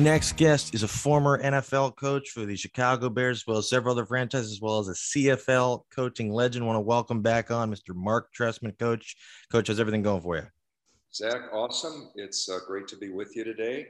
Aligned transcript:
Next 0.00 0.38
guest 0.38 0.74
is 0.74 0.82
a 0.82 0.88
former 0.88 1.42
NFL 1.42 1.94
coach 1.96 2.30
for 2.30 2.46
the 2.46 2.56
Chicago 2.56 3.10
Bears, 3.10 3.40
as 3.40 3.46
well 3.46 3.58
as 3.58 3.68
several 3.68 3.92
other 3.92 4.06
franchises, 4.06 4.50
as 4.50 4.58
well 4.58 4.78
as 4.78 4.88
a 4.88 4.92
CFL 4.92 5.82
coaching 5.94 6.32
legend. 6.32 6.66
want 6.66 6.76
to 6.76 6.80
welcome 6.80 7.20
back 7.20 7.50
on 7.50 7.70
Mr. 7.70 7.94
Marc 7.94 8.32
Trestman, 8.32 8.78
Coach. 8.78 9.14
Coach, 9.52 9.68
how's 9.68 9.78
everything 9.78 10.00
going 10.00 10.22
for 10.22 10.36
you? 10.36 10.46
Zach, 11.12 11.42
awesome. 11.52 12.08
It's 12.14 12.48
uh, 12.48 12.60
great 12.66 12.88
to 12.88 12.96
be 12.96 13.10
with 13.10 13.36
you 13.36 13.44
today, 13.44 13.88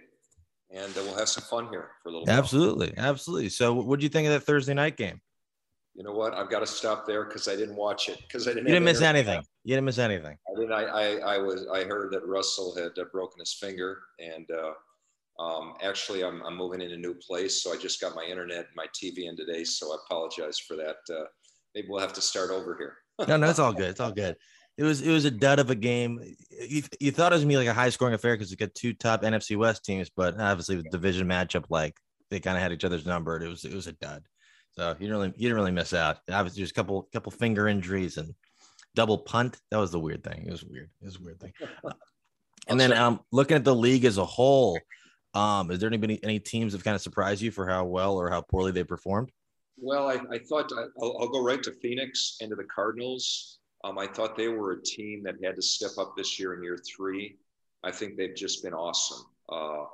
and 0.73 0.91
uh, 0.99 1.03
we'll 1.03 1.17
have 1.17 1.29
some 1.29 1.45
fun 1.45 1.69
here 1.69 1.91
for 2.03 2.09
a 2.09 2.13
little. 2.13 2.29
Absolutely, 2.29 2.93
while. 2.97 3.07
absolutely. 3.07 3.49
So, 3.49 3.73
what 3.73 4.01
do 4.01 4.03
you 4.03 4.11
think 4.11 4.27
of 4.27 4.33
that 4.33 4.41
Thursday 4.41 4.75
night 4.75 4.97
game? 4.97 5.21
You 5.95 6.03
know 6.03 6.13
what? 6.13 6.35
I've 6.35 6.51
got 6.51 6.61
to 6.61 6.67
stop 6.67 7.07
there 7.07 7.27
because 7.27 7.47
I 7.47 7.55
didn't 7.55 7.77
watch 7.77 8.09
it 8.09 8.19
because 8.27 8.49
I 8.49 8.51
didn't. 8.51 8.67
You 8.67 8.75
didn't 8.75 8.85
miss 8.85 9.01
anything. 9.01 9.43
You 9.63 9.77
didn't 9.77 9.85
miss 9.85 9.99
anything. 9.99 10.37
I 10.49 10.61
didn't. 10.61 10.73
I, 10.73 10.83
I, 10.83 11.35
I 11.35 11.39
was. 11.39 11.69
I 11.73 11.85
heard 11.85 12.13
that 12.15 12.27
Russell 12.27 12.75
had 12.75 12.99
uh, 12.99 13.05
broken 13.13 13.39
his 13.39 13.53
finger, 13.53 14.01
and 14.19 14.51
uh, 14.51 14.73
um, 15.39 15.75
actually, 15.83 16.23
I'm, 16.23 16.43
I'm 16.43 16.57
moving 16.57 16.83
in 16.83 16.93
a 16.93 16.97
new 16.97 17.15
place, 17.15 17.63
so 17.63 17.73
I 17.73 17.77
just 17.77 18.01
got 18.01 18.15
my 18.15 18.25
internet, 18.25 18.67
and 18.67 18.77
my 18.77 18.87
TV 18.89 19.29
in 19.29 19.37
today. 19.37 19.65
So 19.65 19.93
I 19.93 19.97
apologize 20.05 20.59
for 20.59 20.77
that. 20.77 20.97
Uh, 21.11 21.25
maybe 21.75 21.89
we'll 21.89 22.01
have 22.01 22.13
to 22.15 22.21
start 22.21 22.51
over 22.51 22.77
here. 22.77 22.97
no, 23.29 23.37
no, 23.37 23.49
it's 23.49 23.59
all 23.59 23.73
good. 23.73 23.91
It's 23.91 24.01
all 24.01 24.13
good. 24.13 24.37
It 24.77 24.85
was 24.85 25.03
it 25.03 25.11
was 25.11 25.25
a 25.27 25.31
dud 25.31 25.59
of 25.59 25.71
a 25.71 25.75
game. 25.75 26.21
You, 26.51 26.83
you 27.01 27.11
thought 27.11 27.33
it 27.33 27.37
was 27.37 27.43
gonna 27.43 27.53
be 27.53 27.57
like 27.59 27.69
a 27.69 27.75
high 27.75 27.91
scoring 27.91 28.15
affair 28.15 28.35
because 28.35 28.53
it 28.53 28.59
got 28.59 28.75
two 28.75 28.95
top 28.95 29.23
NFC 29.23 29.57
West 29.57 29.85
teams, 29.85 30.11
but 30.15 30.41
obviously 30.41 30.77
the 30.77 30.85
division 30.85 31.27
matchup, 31.29 31.65
like 31.69 31.97
they 32.31 32.41
kind 32.41 32.57
of 32.57 32.63
had 32.63 32.73
each 32.73 32.85
other's 32.85 33.05
number. 33.05 33.43
It 33.43 33.49
was 33.49 33.65
it 33.65 33.75
was 33.75 33.89
a 33.89 33.93
dud. 33.93 34.23
So 34.73 34.91
you 34.99 35.07
didn't 35.07 35.13
really 35.13 35.33
you 35.37 35.49
didn't 35.49 35.57
really 35.57 35.73
miss 35.73 35.93
out. 35.93 36.19
Obviously, 36.31 36.63
there's 36.63 36.71
a 36.71 36.75
couple 36.75 37.09
couple 37.13 37.33
finger 37.33 37.69
injuries 37.69 38.17
and 38.17 38.35
double 38.95 39.19
punt. 39.19 39.59
That 39.71 39.79
was 39.79 39.91
the 39.91 39.99
weird 39.99 40.25
thing. 40.25 40.45
It 40.47 40.51
was 40.51 40.65
weird. 40.65 40.91
It 41.03 41.07
was 41.07 41.17
a 41.17 41.23
weird 41.23 41.41
thing. 41.41 41.53
and 42.69 42.81
then 42.81 42.93
um, 42.93 43.21
looking 43.33 43.57
at 43.57 43.65
the 43.65 43.75
league 43.75 44.05
as 44.05 44.19
a 44.19 44.25
whole, 44.25 44.79
um, 45.35 45.71
is 45.71 45.79
there 45.79 45.89
anybody, 45.89 46.19
any 46.23 46.39
teams 46.39 46.73
that 46.73 46.83
kind 46.85 46.95
of 46.95 47.01
surprised 47.01 47.43
you 47.43 47.51
for 47.51 47.67
how 47.67 47.85
well 47.85 48.17
or 48.17 48.31
how 48.31 48.41
poorly 48.41 48.73
they 48.73 48.85
performed? 48.85 49.31
Well, 49.77 50.09
I, 50.09 50.21
I 50.33 50.39
thought 50.39 50.71
I, 50.77 50.87
will 50.97 51.17
I'll 51.21 51.29
go 51.29 51.43
right 51.43 51.63
to 51.63 51.73
Phoenix 51.73 52.37
and 52.41 52.51
to 52.51 52.57
the 52.57 52.65
Cardinals. 52.65 53.59
Um, 53.85 53.99
I 53.99 54.07
thought 54.07 54.37
they 54.37 54.49
were 54.49 54.73
a 54.73 54.83
team 54.83 55.23
that 55.25 55.37
had 55.43 55.57
to 55.57 55.63
step 55.63 55.93
up 55.99 56.15
this 56.17 56.39
year 56.39 56.55
in 56.55 56.63
year 56.63 56.79
three. 56.79 57.37
I 57.83 57.91
think 57.91 58.17
they've 58.17 58.37
just 58.37 58.63
been 58.63 58.75
awesome. 58.75 59.25
Uh, 59.49 59.85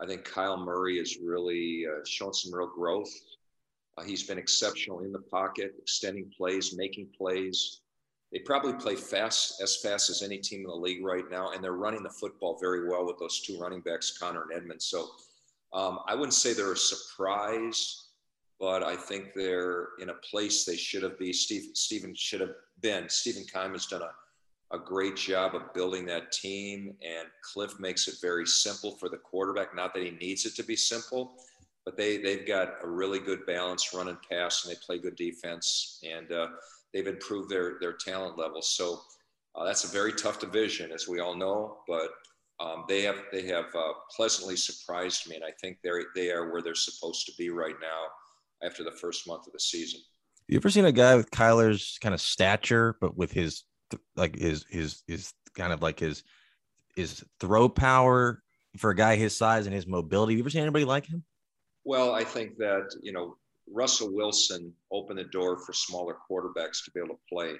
I 0.00 0.06
think 0.06 0.24
Kyle 0.24 0.58
Murray 0.58 0.98
has 0.98 1.16
really 1.22 1.86
uh, 1.86 2.04
shown 2.04 2.34
some 2.34 2.52
real 2.52 2.68
growth. 2.68 3.10
Uh, 3.96 4.02
he's 4.02 4.24
been 4.24 4.38
exceptional 4.38 5.00
in 5.00 5.12
the 5.12 5.20
pocket, 5.20 5.74
extending 5.78 6.30
plays, 6.36 6.74
making 6.76 7.08
plays. 7.16 7.81
They 8.32 8.38
probably 8.38 8.72
play 8.72 8.96
fast, 8.96 9.60
as 9.60 9.76
fast 9.76 10.08
as 10.08 10.22
any 10.22 10.38
team 10.38 10.60
in 10.60 10.66
the 10.66 10.74
league 10.74 11.04
right 11.04 11.30
now, 11.30 11.50
and 11.52 11.62
they're 11.62 11.72
running 11.72 12.02
the 12.02 12.10
football 12.10 12.58
very 12.58 12.88
well 12.88 13.04
with 13.04 13.18
those 13.18 13.40
two 13.40 13.58
running 13.58 13.80
backs, 13.80 14.16
Connor 14.16 14.42
and 14.42 14.52
Edmonds. 14.52 14.86
So 14.86 15.10
um, 15.74 15.98
I 16.06 16.14
wouldn't 16.14 16.34
say 16.34 16.54
they're 16.54 16.72
a 16.72 16.76
surprise, 16.76 18.06
but 18.58 18.82
I 18.82 18.96
think 18.96 19.34
they're 19.34 19.88
in 20.00 20.08
a 20.08 20.14
place 20.14 20.64
they 20.64 20.76
should 20.76 21.02
have 21.02 21.18
been. 21.18 21.34
Steve, 21.34 21.70
Stephen 21.74 22.14
should 22.14 22.40
have 22.40 22.54
been. 22.80 23.08
Stephen 23.08 23.44
Keim 23.52 23.72
has 23.72 23.86
done 23.86 24.02
a, 24.02 24.76
a 24.76 24.78
great 24.78 25.16
job 25.16 25.54
of 25.54 25.74
building 25.74 26.06
that 26.06 26.32
team, 26.32 26.94
and 27.02 27.28
Kliff 27.54 27.78
makes 27.80 28.08
it 28.08 28.14
very 28.22 28.46
simple 28.46 28.92
for 28.92 29.10
the 29.10 29.18
quarterback. 29.18 29.74
Not 29.74 29.92
that 29.92 30.02
he 30.02 30.12
needs 30.12 30.46
it 30.46 30.54
to 30.56 30.62
be 30.62 30.76
simple, 30.76 31.34
but 31.84 31.98
they 31.98 32.16
they've 32.16 32.46
got 32.46 32.76
a 32.82 32.88
really 32.88 33.18
good 33.18 33.44
balance, 33.44 33.92
run 33.92 34.08
and 34.08 34.18
pass, 34.30 34.64
and 34.64 34.74
they 34.74 34.78
play 34.80 34.98
good 34.98 35.16
defense. 35.16 36.02
And 36.08 36.32
uh, 36.32 36.48
they've 36.92 37.06
improved 37.06 37.50
their 37.50 37.78
their 37.80 37.94
talent 37.94 38.38
levels. 38.38 38.70
So 38.70 39.00
uh, 39.54 39.64
that's 39.64 39.84
a 39.84 39.88
very 39.88 40.12
tough 40.12 40.40
division, 40.40 40.92
as 40.92 41.08
we 41.08 41.20
all 41.20 41.36
know. 41.36 41.78
But 41.86 42.10
um, 42.60 42.84
they 42.88 43.02
have 43.02 43.22
they 43.32 43.46
have 43.46 43.66
uh, 43.74 43.92
pleasantly 44.14 44.56
surprised 44.56 45.28
me, 45.28 45.36
and 45.36 45.44
I 45.44 45.52
think 45.60 45.78
they 45.82 45.90
they 46.14 46.30
are 46.30 46.52
where 46.52 46.62
they're 46.62 46.74
supposed 46.74 47.26
to 47.26 47.32
be 47.36 47.50
right 47.50 47.76
now 47.80 48.66
after 48.66 48.84
the 48.84 48.92
first 48.92 49.26
month 49.26 49.46
of 49.46 49.52
the 49.52 49.60
season. 49.60 50.00
You 50.48 50.56
ever 50.56 50.70
seen 50.70 50.84
a 50.84 50.92
guy 50.92 51.16
with 51.16 51.30
Kyler's 51.30 51.98
kind 52.00 52.14
of 52.14 52.20
stature, 52.20 52.96
but 53.00 53.16
with 53.16 53.32
his 53.32 53.64
like 54.16 54.36
his 54.36 54.64
his 54.68 55.02
his 55.06 55.32
kind 55.56 55.72
of 55.72 55.82
like 55.82 55.98
his 55.98 56.22
his 56.96 57.24
throw 57.40 57.68
power 57.68 58.42
for 58.78 58.90
a 58.90 58.96
guy 58.96 59.16
his 59.16 59.36
size 59.36 59.66
and 59.66 59.74
his 59.74 59.86
mobility? 59.86 60.34
You 60.34 60.40
ever 60.40 60.50
seen 60.50 60.62
anybody 60.62 60.84
like 60.84 61.06
him? 61.06 61.24
Well, 61.84 62.14
I 62.14 62.24
think 62.24 62.56
that 62.58 62.94
you 63.02 63.12
know 63.12 63.36
Russell 63.70 64.12
Wilson 64.12 64.72
opened 64.90 65.18
the 65.18 65.24
door 65.24 65.58
for 65.58 65.72
smaller 65.72 66.16
quarterbacks 66.30 66.84
to 66.84 66.90
be 66.92 67.00
able 67.00 67.14
to 67.14 67.20
play. 67.28 67.54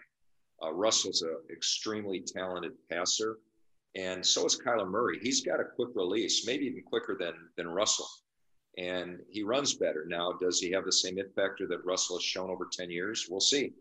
Uh, 0.63 0.73
Russell's 0.73 1.23
an 1.23 1.37
extremely 1.51 2.21
talented 2.21 2.73
passer, 2.91 3.39
and 3.97 4.25
so 4.25 4.47
is 4.47 4.61
Kyler 4.61 4.89
Murray. 4.89 5.19
He's 5.21 5.45
got 5.45 5.61
a 5.61 5.65
quick 5.65 5.91
release, 5.95 6.47
maybe 6.47 6.67
even 6.67 6.83
quicker 6.83 7.17
than 7.19 7.35
than 7.57 7.69
Russell, 7.69 8.09
and 8.79 9.21
he 9.29 9.43
runs 9.43 9.75
better. 9.75 10.05
Now, 10.07 10.33
does 10.33 10.61
he 10.61 10.71
have 10.73 10.85
the 10.85 10.93
same 10.93 11.19
it 11.19 11.33
factor 11.35 11.67
that 11.67 11.85
Russell 11.85 12.17
has 12.17 12.25
shown 12.25 12.51
over 12.51 12.69
ten 12.71 12.91
years? 12.91 13.27
We'll 13.29 13.41
see. 13.41 13.73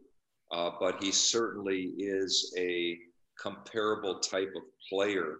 Uh, 0.52 0.72
but 0.80 1.02
he 1.02 1.12
certainly 1.12 1.94
is 1.98 2.54
a 2.58 2.98
comparable 3.40 4.20
type 4.20 4.52
of 4.56 4.64
player 4.90 5.38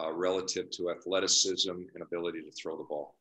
uh, 0.00 0.12
relative 0.12 0.70
to 0.70 0.90
athleticism 0.90 1.70
and 1.70 2.02
ability 2.02 2.40
to 2.42 2.50
throw 2.52 2.76
the 2.76 2.84
ball. 2.84 3.14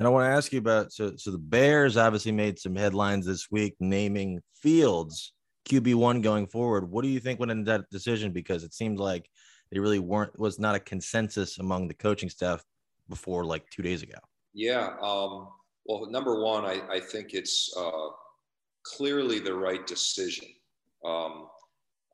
And 0.00 0.06
I 0.06 0.10
want 0.10 0.24
to 0.24 0.34
ask 0.34 0.50
you 0.50 0.58
about 0.58 0.94
so 0.94 1.12
so 1.18 1.30
the 1.30 1.36
Bears 1.36 1.98
obviously 1.98 2.32
made 2.32 2.58
some 2.58 2.74
headlines 2.74 3.26
this 3.26 3.50
week 3.50 3.76
naming 3.80 4.40
Fields 4.54 5.34
QB 5.68 5.94
one 5.94 6.22
going 6.22 6.46
forward. 6.46 6.90
What 6.90 7.02
do 7.02 7.08
you 7.08 7.20
think 7.20 7.38
went 7.38 7.52
into 7.52 7.70
that 7.70 7.90
decision? 7.90 8.32
Because 8.32 8.64
it 8.64 8.72
seemed 8.72 8.98
like 8.98 9.28
they 9.70 9.78
really 9.78 9.98
weren't 9.98 10.38
was 10.38 10.58
not 10.58 10.74
a 10.74 10.80
consensus 10.80 11.58
among 11.58 11.86
the 11.86 11.92
coaching 11.92 12.30
staff 12.30 12.64
before 13.10 13.44
like 13.44 13.68
two 13.68 13.82
days 13.82 14.02
ago. 14.02 14.16
Yeah. 14.54 14.96
Um, 15.02 15.48
well, 15.84 16.10
number 16.10 16.42
one, 16.42 16.64
I, 16.64 16.80
I 16.90 16.98
think 16.98 17.34
it's 17.34 17.70
uh, 17.76 18.08
clearly 18.84 19.38
the 19.38 19.52
right 19.52 19.86
decision 19.86 20.48
um, 21.04 21.48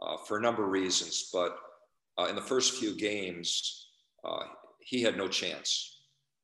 uh, 0.02 0.16
for 0.26 0.38
a 0.38 0.42
number 0.42 0.64
of 0.64 0.70
reasons. 0.70 1.30
But 1.32 1.56
uh, 2.18 2.24
in 2.24 2.34
the 2.34 2.42
first 2.42 2.78
few 2.78 2.96
games, 2.96 3.90
uh, 4.24 4.42
he 4.80 5.02
had 5.02 5.16
no 5.16 5.28
chance 5.28 5.95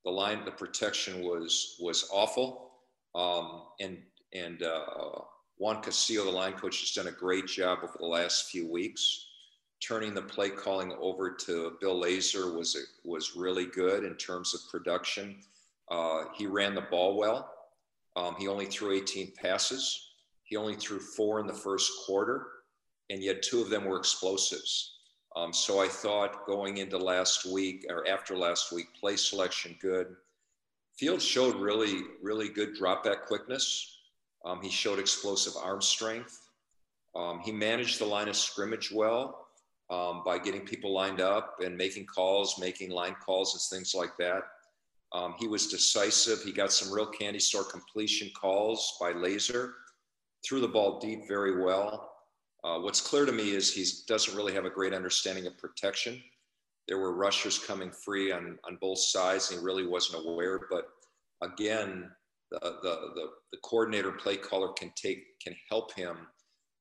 the 0.05 0.11
line, 0.11 0.45
the 0.45 0.51
protection 0.51 1.23
was 1.23 1.77
was 1.81 2.09
awful. 2.13 2.71
Um, 3.15 3.63
and 3.81 3.99
and 4.35 4.63
uh, 4.63 5.21
Juan 5.59 5.83
Castillo, 5.83 6.25
the 6.25 6.31
line 6.31 6.55
coach, 6.55 6.81
has 6.81 6.93
done 6.93 7.09
a 7.09 7.17
great 7.17 7.47
job 7.47 7.81
over 7.83 7.97
the 7.99 8.07
last 8.07 8.51
few 8.51 8.71
weeks. 8.71 9.27
Turning 9.81 10.15
the 10.15 10.23
play 10.23 10.49
calling 10.49 10.93
over 11.01 11.31
to 11.31 11.77
Bill 11.81 12.01
Lazor 12.01 12.57
was 12.57 12.77
was 13.05 13.37
really 13.37 13.67
good 13.67 14.05
in 14.05 14.15
terms 14.17 14.55
of 14.55 14.61
production. 14.71 15.37
Uh, 15.91 16.25
he 16.35 16.47
ran 16.47 16.75
the 16.75 16.83
ball 16.83 17.17
well. 17.17 17.53
Um, 18.17 18.37
he 18.39 18.49
only 18.49 18.67
threw 18.67 18.93
18 18.95 19.33
passes. 19.41 20.11
He 20.45 20.57
only 20.57 20.75
threw 20.75 20.99
four 20.99 21.41
in 21.41 21.47
the 21.47 21.55
first 21.55 21.91
quarter, 22.05 22.47
and 23.11 23.23
yet 23.23 23.43
two 23.43 23.61
of 23.61 23.71
them 23.71 23.85
were 23.85 23.99
explosives. 23.99 24.99
Um, 25.35 25.53
so 25.53 25.81
I 25.81 25.89
thought 25.89 26.47
going 26.47 26.77
into 26.79 26.99
last 26.99 27.47
week 27.47 27.87
or 27.89 28.07
after 28.07 28.37
last 28.37 28.73
week, 28.73 28.87
play 28.99 29.17
selection 29.17 29.77
good. 29.81 30.09
Fields 30.99 31.25
showed 31.25 31.57
really, 31.57 32.03
really 32.23 32.49
good 32.49 32.75
drop 32.75 33.05
back 33.05 33.27
quickness. 33.27 33.99
Um, 34.45 34.61
he 34.61 34.69
showed 34.69 34.99
explosive 34.99 35.55
arm 35.63 35.81
strength. 35.81 36.39
Um, 37.15 37.41
he 37.41 37.53
managed 37.53 37.99
the 37.99 38.05
line 38.05 38.29
of 38.29 38.37
scrimmage 38.37 38.91
well 38.93 39.49
um, 39.91 40.23
by 40.25 40.39
getting 40.39 40.63
people 40.63 40.93
lined 40.93 41.21
up 41.21 41.57
and 41.65 41.77
making 41.77 42.07
calls, 42.07 42.59
making 42.59 42.91
line 42.91 43.17
calls 43.25 43.55
and 43.55 43.79
things 43.79 43.95
like 43.95 44.17
that. 44.19 44.43
Um, 45.13 45.35
he 45.39 45.47
was 45.47 45.67
decisive. 45.67 46.43
He 46.43 46.53
got 46.53 46.73
some 46.73 46.93
real 46.93 47.07
candy 47.07 47.39
store 47.39 47.65
completion 47.65 48.31
calls 48.39 48.97
by 49.01 49.13
Lazor, 49.13 49.73
threw 50.47 50.61
the 50.61 50.69
ball 50.69 50.99
deep 50.99 51.29
very 51.29 51.63
well. 51.63 52.12
Uh, 52.65 52.79
what's 52.79 53.01
clear 53.01 53.27
to 53.27 53.33
me 53.33 53.51
is 53.51 53.73
he 53.73 53.85
doesn't 54.07 54.37
really 54.37 54.55
have 54.55 54.65
a 54.65 54.71
great 54.71 54.95
understanding 54.95 55.47
of 55.47 55.59
protection. 55.59 56.23
There 56.87 56.99
were 56.99 57.15
rushers 57.15 57.59
coming 57.59 57.91
free 57.91 58.33
on, 58.33 58.59
on 58.65 58.79
both 58.81 58.99
sides, 58.99 59.51
and 59.51 59.61
he 59.61 59.65
really 59.65 59.87
wasn't 59.87 60.25
aware. 60.25 60.61
But 60.71 60.89
again, 61.43 62.11
the, 62.51 62.61
the, 62.61 63.13
the, 63.15 63.27
the 63.53 63.59
coordinator 63.65 64.13
play 64.13 64.37
caller 64.37 64.73
can 64.73 64.93
take 64.95 65.41
can 65.41 65.57
help 65.69 65.95
him. 65.95 66.17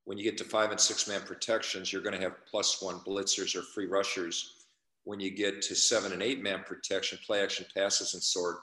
When 0.05 0.17
you 0.17 0.23
get 0.23 0.37
to 0.39 0.43
five 0.43 0.71
and 0.71 0.79
six 0.79 1.07
man 1.07 1.21
protections, 1.21 1.91
you're 1.91 2.01
going 2.01 2.15
to 2.15 2.21
have 2.21 2.45
plus 2.49 2.81
one 2.81 2.99
blitzers 2.99 3.55
or 3.55 3.61
free 3.61 3.87
rushers. 3.87 4.65
When 5.03 5.19
you 5.19 5.31
get 5.31 5.61
to 5.63 5.75
seven 5.75 6.11
and 6.11 6.21
eight 6.21 6.43
man 6.43 6.63
protection, 6.65 7.17
play 7.25 7.41
action 7.41 7.65
passes 7.75 8.13
and 8.13 8.21
sort, 8.21 8.57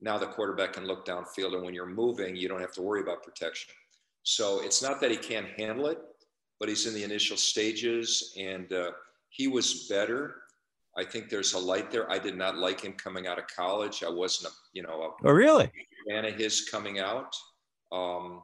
now 0.00 0.18
the 0.18 0.26
quarterback 0.26 0.74
can 0.74 0.86
look 0.86 1.06
downfield. 1.06 1.54
And 1.54 1.64
when 1.64 1.74
you're 1.74 1.86
moving, 1.86 2.36
you 2.36 2.48
don't 2.48 2.60
have 2.60 2.72
to 2.74 2.82
worry 2.82 3.00
about 3.00 3.22
protection. 3.22 3.74
So 4.22 4.60
it's 4.62 4.82
not 4.82 5.00
that 5.00 5.10
he 5.10 5.16
can't 5.16 5.48
handle 5.58 5.86
it 5.86 5.98
but 6.62 6.68
he's 6.68 6.86
in 6.86 6.94
the 6.94 7.02
initial 7.02 7.36
stages 7.36 8.32
and 8.38 8.72
uh, 8.72 8.92
he 9.30 9.48
was 9.48 9.88
better. 9.88 10.36
I 10.96 11.02
think 11.02 11.28
there's 11.28 11.54
a 11.54 11.58
light 11.58 11.90
there. 11.90 12.08
I 12.08 12.20
did 12.20 12.36
not 12.36 12.56
like 12.56 12.82
him 12.82 12.92
coming 12.92 13.26
out 13.26 13.36
of 13.36 13.48
college. 13.48 14.04
I 14.04 14.08
wasn't, 14.08 14.52
a, 14.52 14.54
you 14.72 14.84
know, 14.84 15.02
a 15.02 15.28
oh 15.28 15.32
really 15.32 15.72
fan 16.08 16.24
of 16.24 16.36
his 16.36 16.68
coming 16.70 17.00
out. 17.00 17.34
Um, 17.90 18.42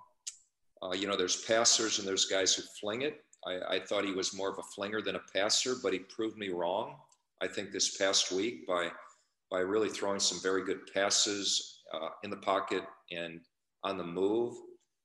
uh, 0.83 0.95
you 0.95 1.07
know, 1.07 1.17
there's 1.17 1.45
passers 1.45 2.01
and 2.01 2.09
there's 2.09 2.25
guys 2.25 2.57
who 2.57 2.65
fling 2.81 3.03
it. 3.03 3.21
I, 3.47 3.77
I, 3.77 3.79
thought 3.79 4.05
he 4.05 4.11
was 4.11 4.35
more 4.35 4.51
of 4.51 4.59
a 4.59 4.65
flinger 4.75 5.01
than 5.01 5.15
a 5.15 5.21
passer, 5.33 5.77
but 5.81 5.93
he 5.93 6.01
proved 6.01 6.37
me 6.37 6.49
wrong. 6.49 6.97
I 7.41 7.47
think 7.47 7.71
this 7.71 7.97
past 7.99 8.33
week 8.33 8.67
by 8.67 8.91
by 9.49 9.61
really 9.61 9.91
throwing 9.91 10.19
some 10.19 10.41
very 10.43 10.65
good 10.65 10.93
passes 10.93 11.83
uh, 11.95 12.09
in 12.25 12.31
the 12.31 12.37
pocket 12.39 12.83
and 13.13 13.43
on 13.85 13.97
the 13.97 14.05
move. 14.05 14.57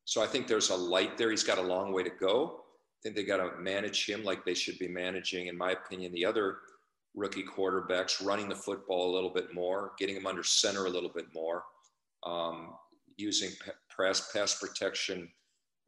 So 0.05 0.23
I 0.23 0.25
think 0.25 0.47
there's 0.47 0.71
a 0.71 0.75
light 0.75 1.15
there. 1.15 1.29
He's 1.29 1.43
got 1.43 1.59
a 1.59 1.61
long 1.61 1.93
way 1.93 2.01
to 2.01 2.09
go. 2.09 2.62
Think 3.03 3.15
they 3.15 3.23
got 3.23 3.37
to 3.37 3.57
manage 3.59 4.07
him 4.07 4.23
like 4.23 4.45
they 4.45 4.53
should 4.53 4.79
be 4.79 4.87
managing, 4.87 5.47
in 5.47 5.57
my 5.57 5.71
opinion, 5.71 6.13
the 6.13 6.25
other 6.25 6.57
rookie 7.15 7.43
quarterbacks, 7.43 8.25
running 8.25 8.49
the 8.49 8.55
football 8.55 9.11
a 9.11 9.13
little 9.13 9.29
bit 9.29 9.53
more, 9.53 9.91
getting 9.99 10.15
him 10.15 10.25
under 10.25 10.43
center 10.43 10.85
a 10.85 10.89
little 10.89 11.11
bit 11.13 11.25
more, 11.33 11.63
um, 12.25 12.73
using 13.17 13.49
pass, 13.95 14.31
pass 14.31 14.57
protection 14.59 15.29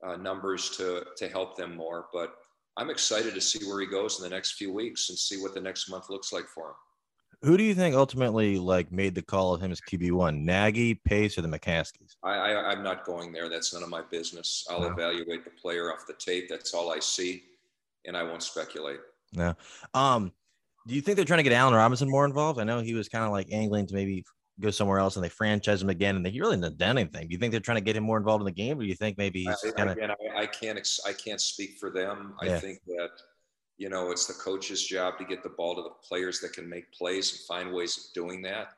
uh, 0.06 0.18
numbers 0.18 0.72
to, 0.72 1.06
to 1.18 1.30
help 1.30 1.56
them 1.56 1.76
more. 1.76 2.08
But 2.14 2.36
I'm 2.78 2.90
excited 2.90 3.34
to 3.34 3.42
see 3.42 3.66
where 3.66 3.80
he 3.80 3.88
goes 3.88 4.20
in 4.20 4.24
the 4.24 4.36
next 4.36 4.54
few 4.54 4.74
weeks 4.74 5.10
and 5.10 5.18
see 5.18 5.42
what 5.42 5.54
the 5.54 5.62
next 5.62 5.90
month 5.90 6.10
looks 6.10 6.34
like 6.34 6.48
for 6.48 6.70
him. 6.70 6.76
Who 7.42 7.58
do 7.58 7.64
you 7.64 7.76
think 7.76 7.96
ultimately 7.96 8.58
like 8.58 8.92
made 8.92 9.16
the 9.16 9.22
call 9.22 9.54
of 9.54 9.62
him 9.62 9.72
as 9.72 9.82
QB 9.82 10.12
one? 10.12 10.46
Nagy, 10.46 10.96
Pace, 10.96 11.38
or 11.38 11.42
the 11.42 11.48
McCaskeys? 11.48 12.16
I, 12.24 12.34
I 12.34 12.74
am 12.74 12.84
not 12.84 13.06
going 13.06 13.32
there. 13.32 13.50
That's 13.50 13.74
none 13.74 13.84
of 13.84 13.90
my 13.90 14.02
business. 14.02 14.66
I'll 14.70 14.86
evaluate 14.86 15.44
the 15.44 15.52
player 15.52 15.92
off 15.92 16.08
the 16.08 16.14
tape. 16.14 16.48
That's 16.50 16.74
all 16.74 16.92
I 16.92 17.00
see, 17.00 17.44
and 18.06 18.16
I 18.16 18.24
won't 18.24 18.44
speculate. 18.44 19.00
No. 19.34 19.54
Um, 19.94 20.32
do 20.88 20.96
you 20.96 21.02
think 21.02 21.16
they're 21.16 21.26
trying 21.26 21.40
to 21.40 21.44
get 21.44 21.54
Allen 21.54 21.74
Robinson 21.74 22.10
more 22.10 22.26
involved? 22.26 22.60
I 22.60 22.64
know 22.64 22.80
he 22.80 22.94
was 22.94 23.10
kind 23.10 23.24
of 23.24 23.32
like 23.32 23.48
angling 23.52 23.88
to 23.88 23.96
maybe 23.96 24.24
go 24.60 24.72
somewhere 24.72 25.00
else, 25.00 25.16
and 25.16 25.26
they 25.26 25.30
franchise 25.30 25.82
him 25.82 25.90
again, 25.90 26.16
and 26.16 26.26
they 26.26 26.32
really 26.32 26.58
didn't 26.58 26.78
done 26.78 26.98
anything. 26.98 27.28
Do 27.28 27.34
you 27.34 27.40
think 27.40 27.52
they're 27.52 27.60
trying 27.60 27.78
to 27.78 27.84
get 27.84 27.96
him 27.96 28.04
more 28.04 28.18
involved 28.18 28.42
in 28.42 28.46
the 28.46 28.52
game, 28.52 28.78
or 28.78 28.82
do 28.82 28.88
you 28.88 28.96
think 28.96 29.18
maybe 29.18 29.44
he's 29.44 29.74
kind 29.74 29.90
of? 29.90 29.98
I, 29.98 30.42
I, 30.42 30.46
can't. 30.46 30.80
I 31.06 31.14
can't 31.14 31.42
speak 31.42 31.78
for 31.80 31.90
them. 31.90 32.36
Yeah. 32.44 32.56
I 32.56 32.60
think 32.60 32.80
that 32.88 33.10
you 33.78 33.90
know, 33.90 34.12
it's 34.12 34.26
the 34.26 34.34
coach's 34.34 34.86
job 34.86 35.18
to 35.18 35.26
get 35.26 35.44
the 35.44 35.50
ball 35.50 35.76
to 35.76 35.82
the 35.82 36.08
players 36.08 36.40
that 36.40 36.54
can 36.54 36.68
make 36.70 36.92
plays 36.94 37.32
and 37.32 37.42
find 37.42 37.74
ways 37.76 37.98
of 37.98 38.04
doing 38.14 38.42
that 38.44 38.74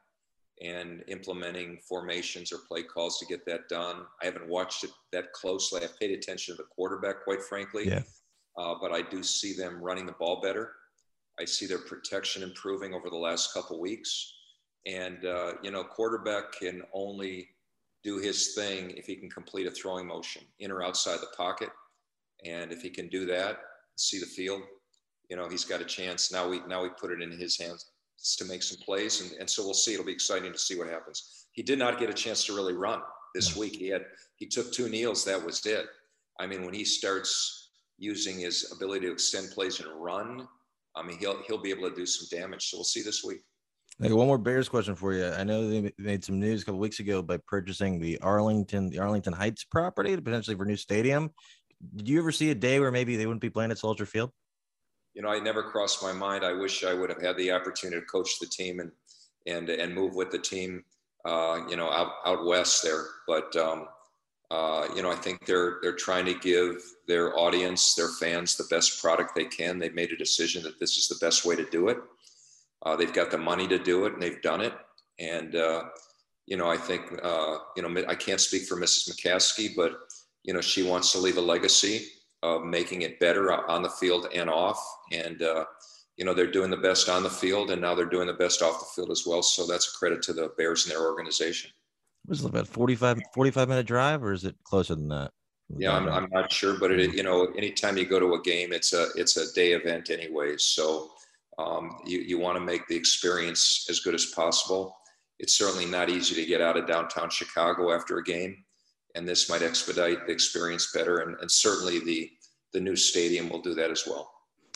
and 0.61 1.03
implementing 1.07 1.77
formations 1.87 2.51
or 2.51 2.57
play 2.67 2.81
calls 2.81 3.19
to 3.19 3.25
get 3.25 3.45
that 3.45 3.69
done. 3.69 4.03
I 4.21 4.25
haven't 4.25 4.47
watched 4.47 4.83
it 4.83 4.89
that 5.11 5.31
closely. 5.33 5.83
I've 5.83 5.99
paid 5.99 6.11
attention 6.11 6.55
to 6.55 6.61
the 6.61 6.67
quarterback, 6.67 7.23
quite 7.23 7.43
frankly. 7.43 7.87
Yeah. 7.87 8.01
Uh, 8.57 8.73
but 8.81 8.91
I 8.91 9.03
do 9.03 9.21
see 9.21 9.53
them 9.53 9.79
running 9.83 10.07
the 10.07 10.13
ball 10.13 10.41
better. 10.41 10.71
I 11.39 11.45
see 11.45 11.67
their 11.67 11.77
protection 11.77 12.41
improving 12.41 12.95
over 12.95 13.11
the 13.11 13.17
last 13.17 13.53
couple 13.53 13.79
weeks. 13.79 14.33
And, 14.87 15.23
uh, 15.25 15.53
you 15.61 15.69
know, 15.69 15.83
quarterback 15.83 16.53
can 16.59 16.81
only 16.91 17.49
do 18.03 18.17
his 18.17 18.55
thing 18.55 18.91
if 18.91 19.05
he 19.05 19.15
can 19.15 19.29
complete 19.29 19.67
a 19.67 19.71
throwing 19.71 20.07
motion 20.07 20.41
in 20.59 20.71
or 20.71 20.81
outside 20.81 21.19
the 21.19 21.27
pocket. 21.35 21.69
And 22.43 22.71
if 22.71 22.81
he 22.81 22.89
can 22.89 23.09
do 23.09 23.27
that, 23.27 23.59
see 23.95 24.19
the 24.19 24.25
field, 24.25 24.61
you 25.29 25.35
know, 25.35 25.49
he's 25.49 25.65
got 25.65 25.81
a 25.81 25.85
chance. 25.85 26.31
Now 26.31 26.47
we 26.47 26.61
now 26.67 26.83
we 26.83 26.89
put 26.89 27.11
it 27.11 27.21
in 27.21 27.31
his 27.31 27.57
hands 27.57 27.91
to 28.37 28.45
make 28.45 28.63
some 28.63 28.79
plays, 28.83 29.21
and, 29.21 29.31
and 29.39 29.49
so 29.49 29.63
we'll 29.63 29.73
see. 29.73 29.93
It'll 29.93 30.05
be 30.05 30.11
exciting 30.11 30.51
to 30.51 30.59
see 30.59 30.77
what 30.77 30.89
happens. 30.89 31.47
He 31.51 31.63
did 31.63 31.79
not 31.79 31.99
get 31.99 32.09
a 32.09 32.13
chance 32.13 32.45
to 32.45 32.55
really 32.55 32.73
run 32.73 33.01
this 33.35 33.55
week. 33.55 33.75
He 33.75 33.87
had 33.87 34.05
he 34.37 34.45
took 34.45 34.71
two 34.71 34.89
kneels. 34.89 35.25
That 35.25 35.43
was 35.43 35.65
it. 35.65 35.85
I 36.39 36.47
mean, 36.47 36.63
when 36.63 36.73
he 36.73 36.85
starts 36.85 37.71
using 37.97 38.39
his 38.39 38.71
ability 38.75 39.07
to 39.07 39.11
extend 39.11 39.51
plays 39.51 39.79
and 39.79 39.89
run, 39.95 40.47
I 40.95 41.03
mean, 41.03 41.17
he'll 41.17 41.41
he'll 41.43 41.61
be 41.61 41.71
able 41.71 41.89
to 41.89 41.95
do 41.95 42.05
some 42.05 42.27
damage. 42.37 42.69
So 42.69 42.77
we'll 42.77 42.83
see 42.85 43.01
this 43.01 43.23
week. 43.23 43.41
Like 43.99 44.11
one 44.11 44.27
more 44.27 44.37
Bears 44.37 44.69
question 44.69 44.93
for 44.93 45.13
you. 45.13 45.25
I 45.25 45.43
know 45.43 45.67
they 45.67 45.91
made 45.97 46.23
some 46.23 46.39
news 46.39 46.61
a 46.61 46.65
couple 46.65 46.79
weeks 46.79 46.99
ago 46.99 47.23
by 47.23 47.37
purchasing 47.47 47.99
the 47.99 48.19
Arlington, 48.19 48.89
the 48.89 48.99
Arlington 48.99 49.33
Heights 49.33 49.63
property 49.63 50.15
potentially 50.15 50.55
for 50.55 50.63
a 50.63 50.67
new 50.67 50.75
stadium. 50.75 51.31
Did 51.95 52.07
you 52.07 52.19
ever 52.19 52.31
see 52.31 52.51
a 52.51 52.55
day 52.55 52.79
where 52.79 52.91
maybe 52.91 53.15
they 53.15 53.25
wouldn't 53.25 53.41
be 53.41 53.49
playing 53.49 53.71
at 53.71 53.79
Soldier 53.79 54.05
Field? 54.05 54.31
You 55.17 55.23
know, 55.23 55.29
I 55.29 55.39
never 55.39 55.63
crossed 55.63 56.03
my 56.03 56.13
mind. 56.13 56.45
I 56.45 56.53
wish 56.53 56.83
I 56.83 56.93
would 56.93 57.09
have 57.09 57.19
had 57.19 57.35
the 57.37 57.51
opportunity 57.51 57.99
to 57.99 58.05
coach 58.05 58.37
the 58.39 58.45
team 58.45 58.79
and 58.79 58.91
and 59.47 59.67
and 59.67 59.93
move 59.93 60.13
with 60.13 60.29
the 60.29 60.37
team, 60.37 60.83
uh, 61.25 61.61
you 61.67 61.75
know, 61.75 61.89
out 61.89 62.11
out 62.23 62.45
west 62.45 62.83
there. 62.83 63.03
But 63.27 63.55
um, 63.55 63.87
uh, 64.51 64.87
you 64.95 65.01
know, 65.01 65.11
I 65.11 65.15
think 65.15 65.47
they're 65.47 65.79
they're 65.81 65.95
trying 65.95 66.25
to 66.25 66.35
give 66.35 66.83
their 67.07 67.35
audience, 67.35 67.95
their 67.95 68.09
fans, 68.09 68.55
the 68.55 68.67
best 68.69 69.01
product 69.01 69.33
they 69.35 69.45
can. 69.45 69.79
They've 69.79 69.95
made 69.95 70.11
a 70.11 70.17
decision 70.17 70.61
that 70.63 70.79
this 70.79 70.97
is 70.97 71.07
the 71.07 71.25
best 71.25 71.45
way 71.45 71.55
to 71.55 71.65
do 71.65 71.87
it. 71.87 71.97
Uh, 72.85 72.95
they've 72.95 73.11
got 73.11 73.31
the 73.31 73.39
money 73.39 73.67
to 73.69 73.79
do 73.79 74.05
it, 74.05 74.13
and 74.13 74.21
they've 74.21 74.41
done 74.43 74.61
it. 74.61 74.73
And 75.17 75.55
uh, 75.55 75.85
you 76.45 76.57
know, 76.57 76.69
I 76.69 76.77
think 76.77 77.01
uh, 77.23 77.57
you 77.75 77.81
know, 77.81 78.03
I 78.07 78.13
can't 78.13 78.39
speak 78.39 78.65
for 78.65 78.75
Mrs. 78.75 79.09
McCaskey, 79.09 79.75
but 79.75 79.93
you 80.43 80.53
know, 80.53 80.61
she 80.61 80.83
wants 80.83 81.11
to 81.13 81.17
leave 81.17 81.37
a 81.37 81.41
legacy 81.41 82.05
of 82.43 82.63
making 82.63 83.01
it 83.01 83.19
better 83.19 83.51
on 83.69 83.81
the 83.81 83.89
field 83.89 84.27
and 84.33 84.49
off. 84.49 84.79
And, 85.11 85.41
uh, 85.41 85.65
you 86.17 86.25
know, 86.25 86.33
they're 86.33 86.51
doing 86.51 86.69
the 86.69 86.77
best 86.77 87.09
on 87.09 87.23
the 87.23 87.29
field 87.29 87.71
and 87.71 87.81
now 87.81 87.95
they're 87.95 88.05
doing 88.05 88.27
the 88.27 88.33
best 88.33 88.61
off 88.61 88.79
the 88.79 88.85
field 88.95 89.11
as 89.11 89.23
well. 89.25 89.41
So 89.41 89.65
that's 89.65 89.93
a 89.93 89.97
credit 89.97 90.21
to 90.23 90.33
the 90.33 90.51
Bears 90.57 90.85
and 90.85 90.91
their 90.91 91.05
organization. 91.05 91.71
Was 92.27 92.43
it 92.43 92.49
about 92.49 92.67
45, 92.67 93.19
45 93.33 93.69
minute 93.69 93.87
drive 93.87 94.23
or 94.23 94.33
is 94.33 94.43
it 94.43 94.55
closer 94.63 94.95
than 94.95 95.07
that? 95.09 95.31
Yeah, 95.77 95.93
I'm, 95.93 96.07
I'm 96.07 96.29
not 96.31 96.51
sure, 96.51 96.79
but 96.79 96.91
it, 96.91 97.13
you 97.13 97.23
know, 97.23 97.47
anytime 97.57 97.97
you 97.97 98.05
go 98.05 98.19
to 98.19 98.35
a 98.35 98.41
game, 98.41 98.71
it's 98.71 98.93
a, 98.93 99.07
it's 99.15 99.35
a 99.35 99.51
day 99.53 99.73
event 99.73 100.09
anyways. 100.09 100.63
So 100.63 101.11
um, 101.57 101.97
you, 102.05 102.19
you 102.19 102.39
want 102.39 102.57
to 102.57 102.63
make 102.63 102.87
the 102.87 102.95
experience 102.95 103.85
as 103.89 103.99
good 103.99 104.15
as 104.15 104.27
possible. 104.27 104.95
It's 105.39 105.57
certainly 105.57 105.85
not 105.85 106.09
easy 106.09 106.35
to 106.35 106.45
get 106.45 106.61
out 106.61 106.77
of 106.77 106.87
downtown 106.87 107.29
Chicago 107.29 107.91
after 107.91 108.17
a 108.17 108.23
game 108.23 108.63
and 109.17 109.27
this 109.27 109.49
might 109.49 109.63
expedite 109.63 110.25
the 110.27 110.31
experience 110.31 110.91
better. 110.93 111.19
And, 111.19 111.35
and 111.41 111.51
certainly 111.51 111.99
the 111.99 112.31
the 112.73 112.79
new 112.79 112.95
stadium 112.95 113.49
will 113.49 113.61
do 113.61 113.73
that 113.73 113.89
as 113.89 114.03
well. 114.05 114.31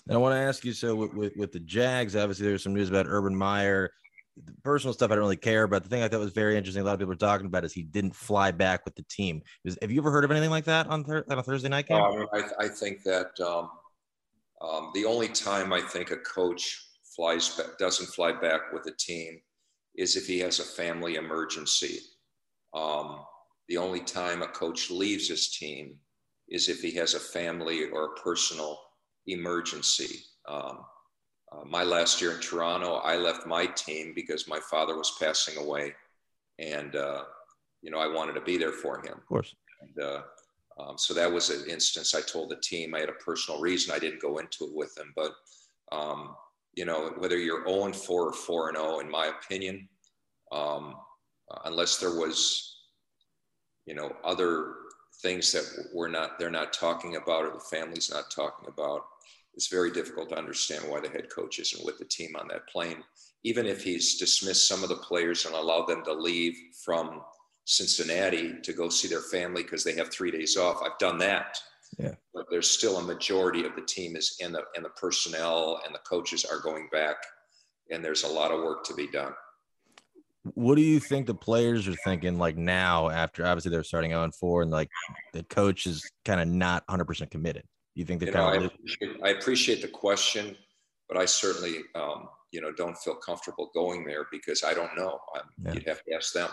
And 0.07 0.15
I 0.15 0.17
want 0.17 0.33
to 0.33 0.39
ask 0.39 0.65
you 0.65 0.73
so 0.73 0.95
with, 0.95 1.13
with, 1.13 1.33
with 1.35 1.51
the 1.51 1.59
Jags, 1.59 2.15
obviously 2.15 2.47
there's 2.47 2.63
some 2.63 2.73
news 2.73 2.89
about 2.89 3.05
Urban 3.07 3.35
Meyer. 3.35 3.91
The 4.43 4.53
personal 4.63 4.93
stuff 4.93 5.11
I 5.11 5.15
don't 5.15 5.23
really 5.23 5.35
care 5.35 5.63
about. 5.63 5.83
The 5.83 5.89
thing 5.89 6.01
I 6.01 6.07
thought 6.07 6.21
was 6.21 6.31
very 6.31 6.57
interesting, 6.57 6.81
a 6.81 6.85
lot 6.85 6.93
of 6.93 6.99
people 6.99 7.13
are 7.13 7.17
talking 7.17 7.45
about, 7.45 7.65
is 7.65 7.73
he 7.73 7.83
didn't 7.83 8.15
fly 8.15 8.49
back 8.51 8.85
with 8.85 8.95
the 8.95 9.03
team. 9.03 9.41
have 9.81 9.91
you 9.91 9.99
ever 9.99 10.09
heard 10.09 10.23
of 10.23 10.31
anything 10.31 10.49
like 10.49 10.63
that 10.65 10.87
on, 10.87 11.03
thir- 11.03 11.25
on 11.29 11.37
a 11.37 11.43
Thursday 11.43 11.69
night 11.69 11.87
game? 11.87 12.01
Um, 12.01 12.27
I, 12.33 12.43
I, 12.59 12.67
think 12.69 13.03
that 13.03 13.39
um, 13.41 13.69
um, 14.61 14.91
the 14.95 15.05
only 15.05 15.27
time 15.27 15.73
I 15.73 15.81
think 15.81 16.11
a 16.11 16.17
coach 16.17 16.87
flies 17.15 17.49
back, 17.49 17.77
doesn't 17.77 18.07
fly 18.07 18.31
back 18.31 18.71
with 18.73 18.87
a 18.87 18.95
team 18.97 19.39
is 19.95 20.15
if 20.15 20.25
he 20.25 20.39
has 20.39 20.59
a 20.59 20.63
family 20.63 21.15
emergency. 21.15 21.99
Um, 22.73 23.19
the 23.71 23.77
only 23.77 24.01
time 24.01 24.41
a 24.41 24.47
coach 24.47 24.91
leaves 24.91 25.29
his 25.29 25.47
team 25.47 25.95
is 26.49 26.67
if 26.67 26.81
he 26.81 26.91
has 26.91 27.13
a 27.13 27.19
family 27.21 27.85
or 27.89 28.03
a 28.03 28.19
personal 28.19 28.77
emergency. 29.27 30.25
Um, 30.45 30.79
uh, 31.53 31.63
my 31.65 31.81
last 31.81 32.21
year 32.21 32.33
in 32.33 32.41
Toronto, 32.41 32.95
I 32.95 33.15
left 33.15 33.47
my 33.47 33.65
team 33.67 34.11
because 34.13 34.45
my 34.45 34.59
father 34.69 34.97
was 34.97 35.15
passing 35.21 35.55
away, 35.57 35.93
and 36.59 36.97
uh, 36.97 37.23
you 37.81 37.91
know 37.91 37.99
I 37.99 38.07
wanted 38.13 38.33
to 38.33 38.41
be 38.41 38.57
there 38.57 38.73
for 38.73 38.97
him. 38.99 39.13
Of 39.13 39.25
course. 39.25 39.55
And, 39.79 40.05
uh, 40.05 40.21
um, 40.77 40.97
so 40.97 41.13
that 41.13 41.31
was 41.31 41.49
an 41.49 41.69
instance. 41.69 42.13
I 42.13 42.19
told 42.19 42.49
the 42.49 42.57
team 42.61 42.93
I 42.93 42.99
had 42.99 43.07
a 43.09 43.23
personal 43.23 43.61
reason. 43.61 43.95
I 43.95 43.99
didn't 43.99 44.21
go 44.21 44.39
into 44.39 44.65
it 44.65 44.73
with 44.73 44.93
them, 44.95 45.13
but 45.15 45.31
um, 45.93 46.35
you 46.73 46.83
know 46.83 47.13
whether 47.19 47.37
you're 47.37 47.65
0 47.65 47.85
and 47.85 47.95
4 47.95 48.27
or 48.27 48.33
4 48.33 48.67
and 48.67 48.77
0, 48.77 48.99
in 48.99 49.09
my 49.09 49.27
opinion, 49.27 49.87
um, 50.51 50.95
unless 51.63 51.97
there 51.97 52.15
was 52.15 52.70
you 53.85 53.95
know, 53.95 54.15
other 54.23 54.73
things 55.21 55.51
that 55.51 55.65
we're 55.93 56.07
not, 56.07 56.39
they're 56.39 56.49
not 56.49 56.73
talking 56.73 57.15
about 57.15 57.45
or 57.45 57.53
the 57.53 57.59
family's 57.59 58.11
not 58.11 58.31
talking 58.31 58.67
about. 58.67 59.01
It's 59.53 59.67
very 59.67 59.91
difficult 59.91 60.29
to 60.29 60.37
understand 60.37 60.85
why 60.87 61.01
the 61.01 61.09
head 61.09 61.29
coach 61.29 61.59
isn't 61.59 61.85
with 61.85 61.97
the 61.97 62.05
team 62.05 62.35
on 62.39 62.47
that 62.49 62.67
plane. 62.67 63.03
Even 63.43 63.65
if 63.65 63.83
he's 63.83 64.17
dismissed 64.17 64.67
some 64.67 64.83
of 64.83 64.89
the 64.89 64.95
players 64.95 65.45
and 65.45 65.55
allowed 65.55 65.87
them 65.87 66.03
to 66.05 66.13
leave 66.13 66.55
from 66.83 67.21
Cincinnati 67.65 68.55
to 68.63 68.73
go 68.73 68.89
see 68.89 69.07
their 69.07 69.21
family 69.21 69.63
because 69.63 69.83
they 69.83 69.95
have 69.95 70.09
three 70.09 70.31
days 70.31 70.57
off. 70.57 70.81
I've 70.83 70.97
done 70.99 71.17
that. 71.19 71.57
Yeah. 71.99 72.15
But 72.33 72.45
there's 72.49 72.69
still 72.69 72.97
a 72.97 73.03
majority 73.03 73.65
of 73.65 73.75
the 73.75 73.81
team 73.81 74.15
is 74.15 74.37
and 74.41 74.55
the 74.55 74.63
and 74.75 74.85
the 74.85 74.89
personnel 74.89 75.81
and 75.85 75.93
the 75.93 75.99
coaches 75.99 76.45
are 76.45 76.59
going 76.59 76.87
back 76.91 77.17
and 77.91 78.03
there's 78.03 78.23
a 78.23 78.27
lot 78.27 78.51
of 78.51 78.63
work 78.63 78.83
to 78.85 78.93
be 78.93 79.07
done 79.07 79.33
what 80.43 80.75
do 80.75 80.81
you 80.81 80.99
think 80.99 81.27
the 81.27 81.35
players 81.35 81.87
are 81.87 81.95
thinking 82.03 82.37
like 82.37 82.57
now 82.57 83.09
after 83.09 83.45
obviously 83.45 83.71
they're 83.71 83.83
starting 83.83 84.13
on 84.13 84.31
4 84.31 84.63
and 84.63 84.71
like 84.71 84.89
the 85.33 85.43
coach 85.43 85.85
is 85.85 86.09
kind 86.25 86.41
of 86.41 86.47
not 86.47 86.85
100% 86.87 87.29
committed? 87.29 87.63
You 87.93 88.05
think 88.05 88.21
they 88.21 88.31
kind 88.31 88.63
of 88.63 88.63
I 88.63 88.65
appreciate, 88.65 89.23
I 89.23 89.29
appreciate, 89.29 89.81
the 89.81 89.87
question 89.87 90.55
but 91.11 91.21
i 91.21 91.25
certainly 91.25 91.79
um, 91.93 92.29
you 92.51 92.61
know 92.61 92.71
don't 92.71 92.97
feel 92.97 93.15
comfortable 93.15 93.69
going 93.73 94.05
there 94.05 94.27
because 94.31 94.63
i 94.63 94.73
don't 94.73 94.95
know. 94.95 95.19
Yeah. 95.63 95.73
you'd 95.73 95.87
have 95.87 96.01
to 96.03 96.13
ask 96.15 96.33
them. 96.33 96.49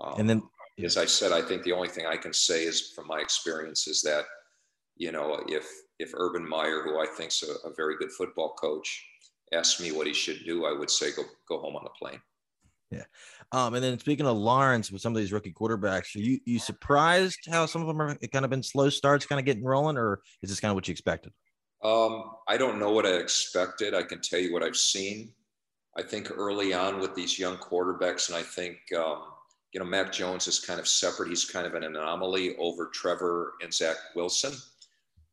Um, 0.00 0.14
and 0.18 0.30
then 0.30 0.42
as 0.82 0.96
i 0.96 1.04
said 1.04 1.32
i 1.32 1.42
think 1.42 1.62
the 1.64 1.72
only 1.72 1.88
thing 1.88 2.06
i 2.06 2.16
can 2.16 2.32
say 2.32 2.64
is 2.64 2.92
from 2.94 3.06
my 3.06 3.18
experience 3.20 3.86
is 3.86 4.00
that 4.02 4.24
you 4.96 5.12
know 5.12 5.42
if 5.48 5.66
if 5.98 6.12
urban 6.14 6.48
meyer 6.48 6.82
who 6.82 6.98
i 6.98 7.06
think's 7.16 7.42
a, 7.42 7.68
a 7.68 7.74
very 7.76 7.96
good 7.98 8.10
football 8.12 8.54
coach 8.54 9.04
asked 9.52 9.80
me 9.80 9.92
what 9.92 10.06
he 10.06 10.14
should 10.14 10.38
do 10.46 10.64
i 10.64 10.72
would 10.72 10.90
say 10.90 11.12
go 11.12 11.22
go 11.48 11.58
home 11.58 11.76
on 11.76 11.84
the 11.84 11.90
plane 11.90 12.20
yeah. 12.92 13.04
Um, 13.52 13.74
and 13.74 13.84
then 13.84 13.98
speaking 13.98 14.26
of 14.26 14.36
Lawrence 14.36 14.90
with 14.90 15.02
some 15.02 15.14
of 15.14 15.20
these 15.20 15.32
rookie 15.32 15.52
quarterbacks, 15.52 16.14
are 16.16 16.20
you 16.20 16.40
you 16.44 16.58
surprised 16.58 17.40
how 17.50 17.66
some 17.66 17.82
of 17.82 17.88
them 17.88 18.00
are 18.00 18.16
kind 18.32 18.44
of 18.44 18.50
been 18.50 18.62
slow 18.62 18.88
starts, 18.88 19.26
kind 19.26 19.38
of 19.38 19.44
getting 19.44 19.64
rolling, 19.64 19.98
or 19.98 20.20
is 20.42 20.50
this 20.50 20.60
kind 20.60 20.70
of 20.70 20.74
what 20.74 20.88
you 20.88 20.92
expected? 20.92 21.32
Um, 21.82 22.30
I 22.48 22.56
don't 22.56 22.78
know 22.78 22.92
what 22.92 23.06
I 23.06 23.16
expected. 23.16 23.94
I 23.94 24.04
can 24.04 24.20
tell 24.20 24.38
you 24.38 24.52
what 24.52 24.62
I've 24.62 24.76
seen. 24.76 25.32
I 25.98 26.02
think 26.02 26.30
early 26.30 26.72
on 26.72 27.00
with 27.00 27.14
these 27.14 27.38
young 27.38 27.56
quarterbacks, 27.56 28.28
and 28.28 28.38
I 28.38 28.42
think 28.42 28.78
um, 28.96 29.24
you 29.72 29.80
know 29.80 29.86
Mac 29.86 30.12
Jones 30.12 30.46
is 30.46 30.60
kind 30.60 30.80
of 30.80 30.88
separate. 30.88 31.28
He's 31.28 31.44
kind 31.44 31.66
of 31.66 31.74
an 31.74 31.84
anomaly 31.84 32.56
over 32.58 32.86
Trevor 32.86 33.54
and 33.62 33.72
Zach 33.72 33.96
Wilson. 34.14 34.54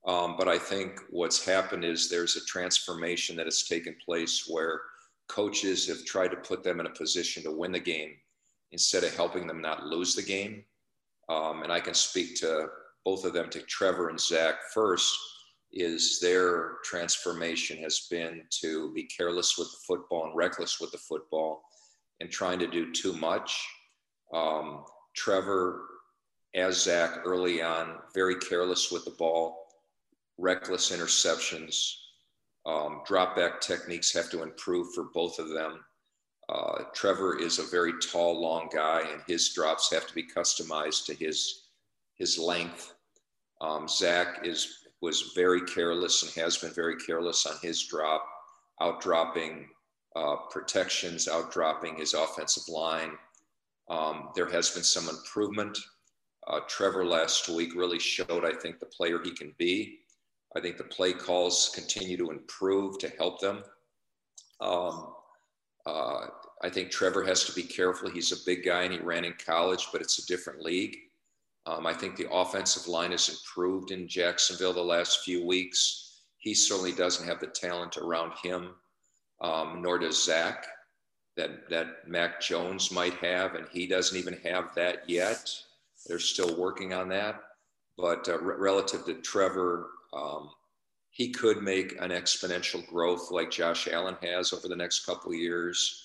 Um, 0.06 0.36
but 0.38 0.48
I 0.48 0.58
think 0.58 1.00
what's 1.10 1.46
happened 1.46 1.84
is 1.84 2.10
there's 2.10 2.36
a 2.36 2.46
transformation 2.46 3.36
that 3.36 3.46
has 3.46 3.64
taken 3.64 3.96
place 4.04 4.46
where 4.48 4.82
coaches 5.30 5.88
have 5.88 6.04
tried 6.06 6.32
to 6.32 6.38
put 6.38 6.64
them 6.64 6.80
in 6.80 6.86
a 6.86 6.92
position 6.92 7.44
to 7.44 7.52
win 7.52 7.72
the 7.72 7.80
game 7.80 8.16
instead 8.72 9.04
of 9.04 9.16
helping 9.16 9.48
them 9.48 9.62
not 9.62 9.86
lose 9.86 10.14
the 10.16 10.22
game. 10.22 10.64
Um, 11.30 11.64
and 11.64 11.72
I 11.72 11.80
can 11.80 11.94
speak 11.94 12.36
to 12.38 12.68
both 13.06 13.24
of 13.24 13.34
them, 13.34 13.50
to 13.52 13.62
Trevor 13.62 14.10
and 14.10 14.20
Zach 14.20 14.56
first, 14.74 15.18
is 15.72 16.20
their 16.20 16.78
transformation 16.84 17.78
has 17.78 18.08
been 18.10 18.42
to 18.62 18.92
be 18.94 19.04
careless 19.04 19.58
with 19.58 19.70
the 19.72 19.78
football 19.88 20.26
and 20.26 20.36
reckless 20.36 20.80
with 20.80 20.92
the 20.92 20.98
football 20.98 21.64
and 22.20 22.30
trying 22.30 22.60
to 22.60 22.68
do 22.68 22.92
too 22.92 23.14
much. 23.14 23.66
Um, 24.34 24.84
Trevor, 25.16 25.86
as 26.56 26.84
Zach 26.84 27.20
early 27.24 27.62
on, 27.62 27.98
very 28.14 28.36
careless 28.36 28.92
with 28.92 29.06
the 29.06 29.12
ball, 29.12 29.68
reckless 30.38 30.92
interceptions. 30.92 31.94
Um, 32.66 33.02
drop 33.06 33.36
back 33.36 33.62
techniques 33.62 34.14
have 34.14 34.30
to 34.32 34.44
improve 34.44 34.94
for 34.94 35.06
both 35.14 35.40
of 35.40 35.50
them. 35.50 35.84
Uh, 36.50 36.84
Trevor 36.94 37.40
is 37.40 37.60
a 37.60 37.70
very 37.70 37.94
tall, 38.02 38.42
long 38.42 38.70
guy, 38.74 39.02
and 39.12 39.22
his 39.28 39.54
drops 39.54 39.92
have 39.92 40.08
to 40.08 40.16
be 40.16 40.24
customized 40.24 41.06
to 41.06 41.14
his 41.14 41.68
his 42.16 42.38
length. 42.38 42.96
Um, 43.62 43.88
Zach 43.88 44.46
is 44.46 44.80
was 45.02 45.32
very 45.36 45.62
careless 45.62 46.24
and 46.24 46.44
has 46.44 46.58
been 46.58 46.74
very 46.74 46.98
careless 46.98 47.46
on 47.46 47.56
his 47.62 47.86
drop, 47.86 48.26
out 48.82 49.02
dropping 49.02 49.70
uh, 50.16 50.36
protections, 50.50 51.28
out 51.28 51.52
dropping 51.52 51.96
his 51.96 52.14
offensive 52.14 52.68
line. 52.68 53.12
Um, 53.90 54.30
there 54.36 54.50
has 54.50 54.72
been 54.72 54.84
some 54.84 55.08
improvement. 55.08 55.78
Uh, 56.48 56.60
Trevor 56.68 57.06
last 57.06 57.48
week 57.48 57.76
really 57.76 58.00
showed, 58.00 58.44
I 58.44 58.54
think, 58.54 58.80
the 58.80 58.86
player 58.88 59.20
he 59.24 59.32
can 59.32 59.54
be. 59.58 60.00
I 60.56 60.60
think 60.60 60.78
the 60.78 60.84
play 60.86 61.14
calls 61.14 61.72
continue 61.74 62.18
to 62.18 62.32
improve 62.32 62.98
to 63.00 63.10
help 63.18 63.40
them. 63.40 63.64
Um, 64.62 65.14
uh, 65.86 66.28
I 66.62 66.70
think 66.70 66.92
Trevor 66.92 67.24
has 67.24 67.46
to 67.46 67.54
be 67.54 67.64
careful. 67.64 68.10
He's 68.10 68.32
a 68.32 68.46
big 68.46 68.66
guy 68.66 68.84
and 68.84 68.94
he 68.94 69.00
ran 69.00 69.26
in 69.26 69.34
college, 69.34 69.88
but 69.92 70.02
it's 70.02 70.20
a 70.20 70.26
different 70.26 70.62
league. 70.62 70.98
Um, 71.66 71.86
I 71.86 71.94
think 71.94 72.16
the 72.16 72.32
offensive 72.32 72.88
line 72.88 73.12
has 73.12 73.30
improved 73.30 73.92
in 73.92 74.08
Jacksonville 74.08 74.74
the 74.74 74.82
last 74.82 75.24
few 75.24 75.46
weeks. 75.46 76.22
He 76.38 76.54
certainly 76.54 76.94
doesn't 76.94 77.28
have 77.28 77.40
the 77.40 77.48
talent 77.48 77.98
around 77.98 78.34
him, 78.42 78.72
um, 79.42 79.82
nor 79.82 80.00
does 80.00 80.24
Zach 80.24 80.66
that 81.38 81.70
that 81.70 82.08
Mac 82.08 82.42
Jones 82.42 82.92
might 82.92 83.14
have, 83.16 83.56
and 83.56 83.66
he 83.72 83.88
doesn't 83.88 84.18
even 84.18 84.38
have 84.44 84.74
that 84.76 85.10
yet. 85.10 85.50
They're 86.06 86.20
still 86.20 86.58
working 86.58 86.94
on 86.94 87.08
that. 87.10 87.42
But 87.98 88.28
uh, 88.28 88.40
re- 88.40 88.56
relative 88.58 89.06
to 89.06 89.16
Trevor, 89.16 89.88
um, 90.14 90.50
he 91.12 91.32
could 91.32 91.62
make 91.62 91.94
an 92.00 92.12
exponential 92.12 92.86
growth 92.88 93.32
like 93.32 93.52
Josh 93.52 93.88
Allen 93.88 94.18
has 94.22 94.54
over 94.54 94.68
the 94.68 94.76
next 94.76 95.06
couple 95.06 95.32
of 95.32 95.38
years, 95.38 96.04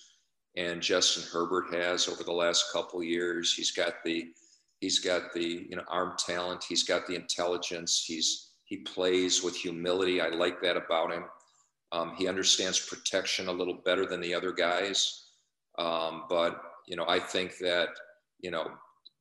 and 0.56 0.80
Justin 0.80 1.24
Herbert 1.32 1.74
has 1.74 2.08
over 2.08 2.22
the 2.22 2.32
last 2.32 2.72
couple 2.72 3.00
of 3.00 3.06
years. 3.06 3.54
He's 3.54 3.70
got 3.70 3.94
the 4.04 4.28
he's 4.80 4.98
got 4.98 5.32
the 5.32 5.66
you 5.68 5.76
know 5.76 5.84
arm 5.88 6.14
talent. 6.18 6.64
He's 6.68 6.84
got 6.84 7.06
the 7.06 7.14
intelligence. 7.14 8.04
He's 8.06 8.50
he 8.64 8.78
plays 8.78 9.42
with 9.42 9.56
humility. 9.56 10.20
I 10.20 10.28
like 10.28 10.60
that 10.62 10.76
about 10.76 11.12
him. 11.12 11.24
Um, 11.92 12.14
he 12.16 12.26
understands 12.26 12.80
protection 12.80 13.48
a 13.48 13.52
little 13.52 13.80
better 13.84 14.06
than 14.06 14.20
the 14.20 14.34
other 14.34 14.52
guys. 14.52 15.26
Um, 15.78 16.24
but 16.28 16.60
you 16.88 16.96
know, 16.96 17.06
I 17.06 17.20
think 17.20 17.58
that 17.58 17.90
you 18.40 18.50
know 18.50 18.70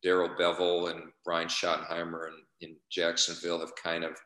Darrell 0.01 0.35
Bevell 0.39 0.91
and 0.91 1.11
Brian 1.23 1.47
Schottenheimer 1.47 2.27
and 2.27 2.37
in 2.61 2.75
Jacksonville 2.91 3.59
have 3.59 3.75
kind 3.75 4.03
of 4.03 4.17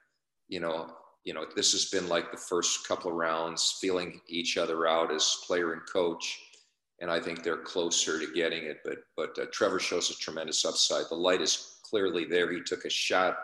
you 0.47 0.59
know, 0.59 0.89
you 1.23 1.33
know, 1.33 1.45
this 1.55 1.73
has 1.73 1.85
been 1.85 2.07
like 2.07 2.31
the 2.31 2.37
first 2.37 2.87
couple 2.87 3.11
of 3.11 3.17
rounds, 3.17 3.77
feeling 3.81 4.21
each 4.29 4.57
other 4.57 4.87
out 4.87 5.13
as 5.13 5.43
player 5.45 5.73
and 5.73 5.81
coach, 5.91 6.39
and 7.01 7.11
I 7.11 7.19
think 7.19 7.43
they're 7.43 7.57
closer 7.57 8.19
to 8.19 8.33
getting 8.33 8.63
it. 8.63 8.77
But 8.85 8.99
but 9.15 9.37
uh, 9.37 9.45
Trevor 9.51 9.79
shows 9.79 10.09
a 10.09 10.15
tremendous 10.15 10.65
upside. 10.65 11.05
The 11.09 11.15
light 11.15 11.41
is 11.41 11.79
clearly 11.83 12.25
there. 12.25 12.51
He 12.51 12.61
took 12.61 12.85
a 12.85 12.89
shot 12.89 13.37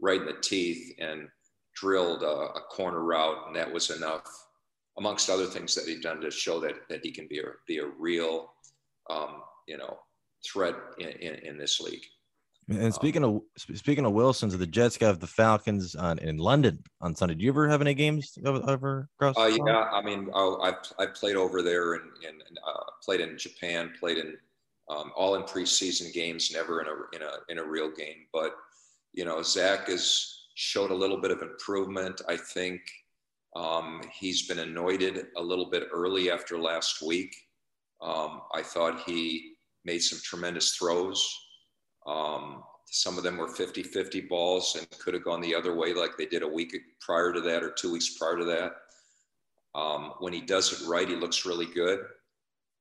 right 0.00 0.20
in 0.20 0.26
the 0.26 0.40
teeth 0.40 0.94
and 0.98 1.28
drilled 1.74 2.22
a, 2.22 2.26
a 2.26 2.60
corner 2.70 3.02
route, 3.02 3.46
and 3.46 3.56
that 3.56 3.72
was 3.72 3.90
enough, 3.90 4.24
amongst 4.98 5.30
other 5.30 5.46
things 5.46 5.74
that 5.74 5.86
he'd 5.86 6.02
done 6.02 6.20
to 6.20 6.30
show 6.30 6.58
that 6.60 6.88
that 6.88 7.04
he 7.04 7.12
can 7.12 7.28
be 7.28 7.38
a 7.38 7.44
be 7.66 7.78
a 7.78 7.86
real, 7.86 8.52
um, 9.08 9.42
you 9.68 9.78
know, 9.78 9.98
threat 10.44 10.74
in, 10.98 11.08
in, 11.08 11.34
in 11.46 11.58
this 11.58 11.80
league. 11.80 12.04
And 12.70 12.84
um, 12.84 12.92
speaking 12.92 13.24
of 13.24 13.42
speaking 13.56 14.06
of 14.06 14.12
Wilsons, 14.12 14.56
the 14.56 14.66
Jets 14.66 14.96
got 14.96 15.18
the 15.18 15.26
Falcons 15.26 15.96
on 15.96 16.18
in 16.20 16.38
London 16.38 16.78
on 17.00 17.16
Sunday. 17.16 17.34
Do 17.34 17.44
you 17.44 17.50
ever 17.50 17.68
have 17.68 17.80
any 17.80 17.94
games 17.94 18.38
over 18.44 19.08
across? 19.16 19.36
Uh, 19.36 19.58
yeah, 19.66 19.88
I 19.92 20.00
mean, 20.02 20.30
uh, 20.32 20.56
I've 20.58 20.76
I've 20.98 21.14
played 21.14 21.34
over 21.34 21.62
there 21.62 21.94
and, 21.94 22.04
and 22.26 22.40
uh, 22.64 22.84
played 23.02 23.20
in 23.20 23.36
Japan, 23.36 23.92
played 23.98 24.18
in 24.18 24.36
um, 24.88 25.10
all 25.16 25.34
in 25.34 25.42
preseason 25.42 26.12
games, 26.12 26.52
never 26.52 26.80
in 26.80 26.86
a 26.86 27.16
in 27.16 27.22
a 27.22 27.32
in 27.48 27.58
a 27.58 27.68
real 27.68 27.90
game. 27.90 28.26
But 28.32 28.54
you 29.12 29.24
know, 29.24 29.42
Zach 29.42 29.88
has 29.88 30.44
showed 30.54 30.92
a 30.92 30.94
little 30.94 31.20
bit 31.20 31.32
of 31.32 31.42
improvement. 31.42 32.22
I 32.28 32.36
think 32.36 32.82
um, 33.56 34.00
he's 34.12 34.46
been 34.46 34.60
anointed 34.60 35.26
a 35.36 35.42
little 35.42 35.68
bit 35.70 35.88
early 35.92 36.30
after 36.30 36.56
last 36.56 37.02
week. 37.02 37.34
Um, 38.00 38.42
I 38.54 38.62
thought 38.62 39.02
he 39.06 39.54
made 39.84 40.02
some 40.02 40.20
tremendous 40.22 40.76
throws. 40.76 41.28
Um, 42.06 42.62
some 42.86 43.16
of 43.16 43.24
them 43.24 43.36
were 43.36 43.48
50 43.48 43.82
50 43.82 44.22
balls 44.22 44.76
and 44.76 44.88
could 44.98 45.14
have 45.14 45.24
gone 45.24 45.40
the 45.40 45.54
other 45.54 45.74
way, 45.74 45.94
like 45.94 46.16
they 46.18 46.26
did 46.26 46.42
a 46.42 46.48
week 46.48 46.74
prior 47.00 47.32
to 47.32 47.40
that 47.40 47.62
or 47.62 47.70
two 47.70 47.92
weeks 47.92 48.18
prior 48.18 48.36
to 48.36 48.44
that. 48.44 48.72
Um, 49.74 50.14
when 50.18 50.32
he 50.32 50.40
does 50.40 50.72
it 50.72 50.86
right, 50.88 51.08
he 51.08 51.14
looks 51.14 51.46
really 51.46 51.66
good. 51.66 52.00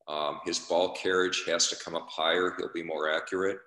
Um, 0.07 0.39
his 0.43 0.57
ball 0.57 0.95
carriage 0.95 1.43
has 1.45 1.67
to 1.67 1.75
come 1.75 1.95
up 1.95 2.09
higher, 2.09 2.55
he'll 2.57 2.73
be 2.73 2.81
more 2.81 3.11
accurate. 3.11 3.59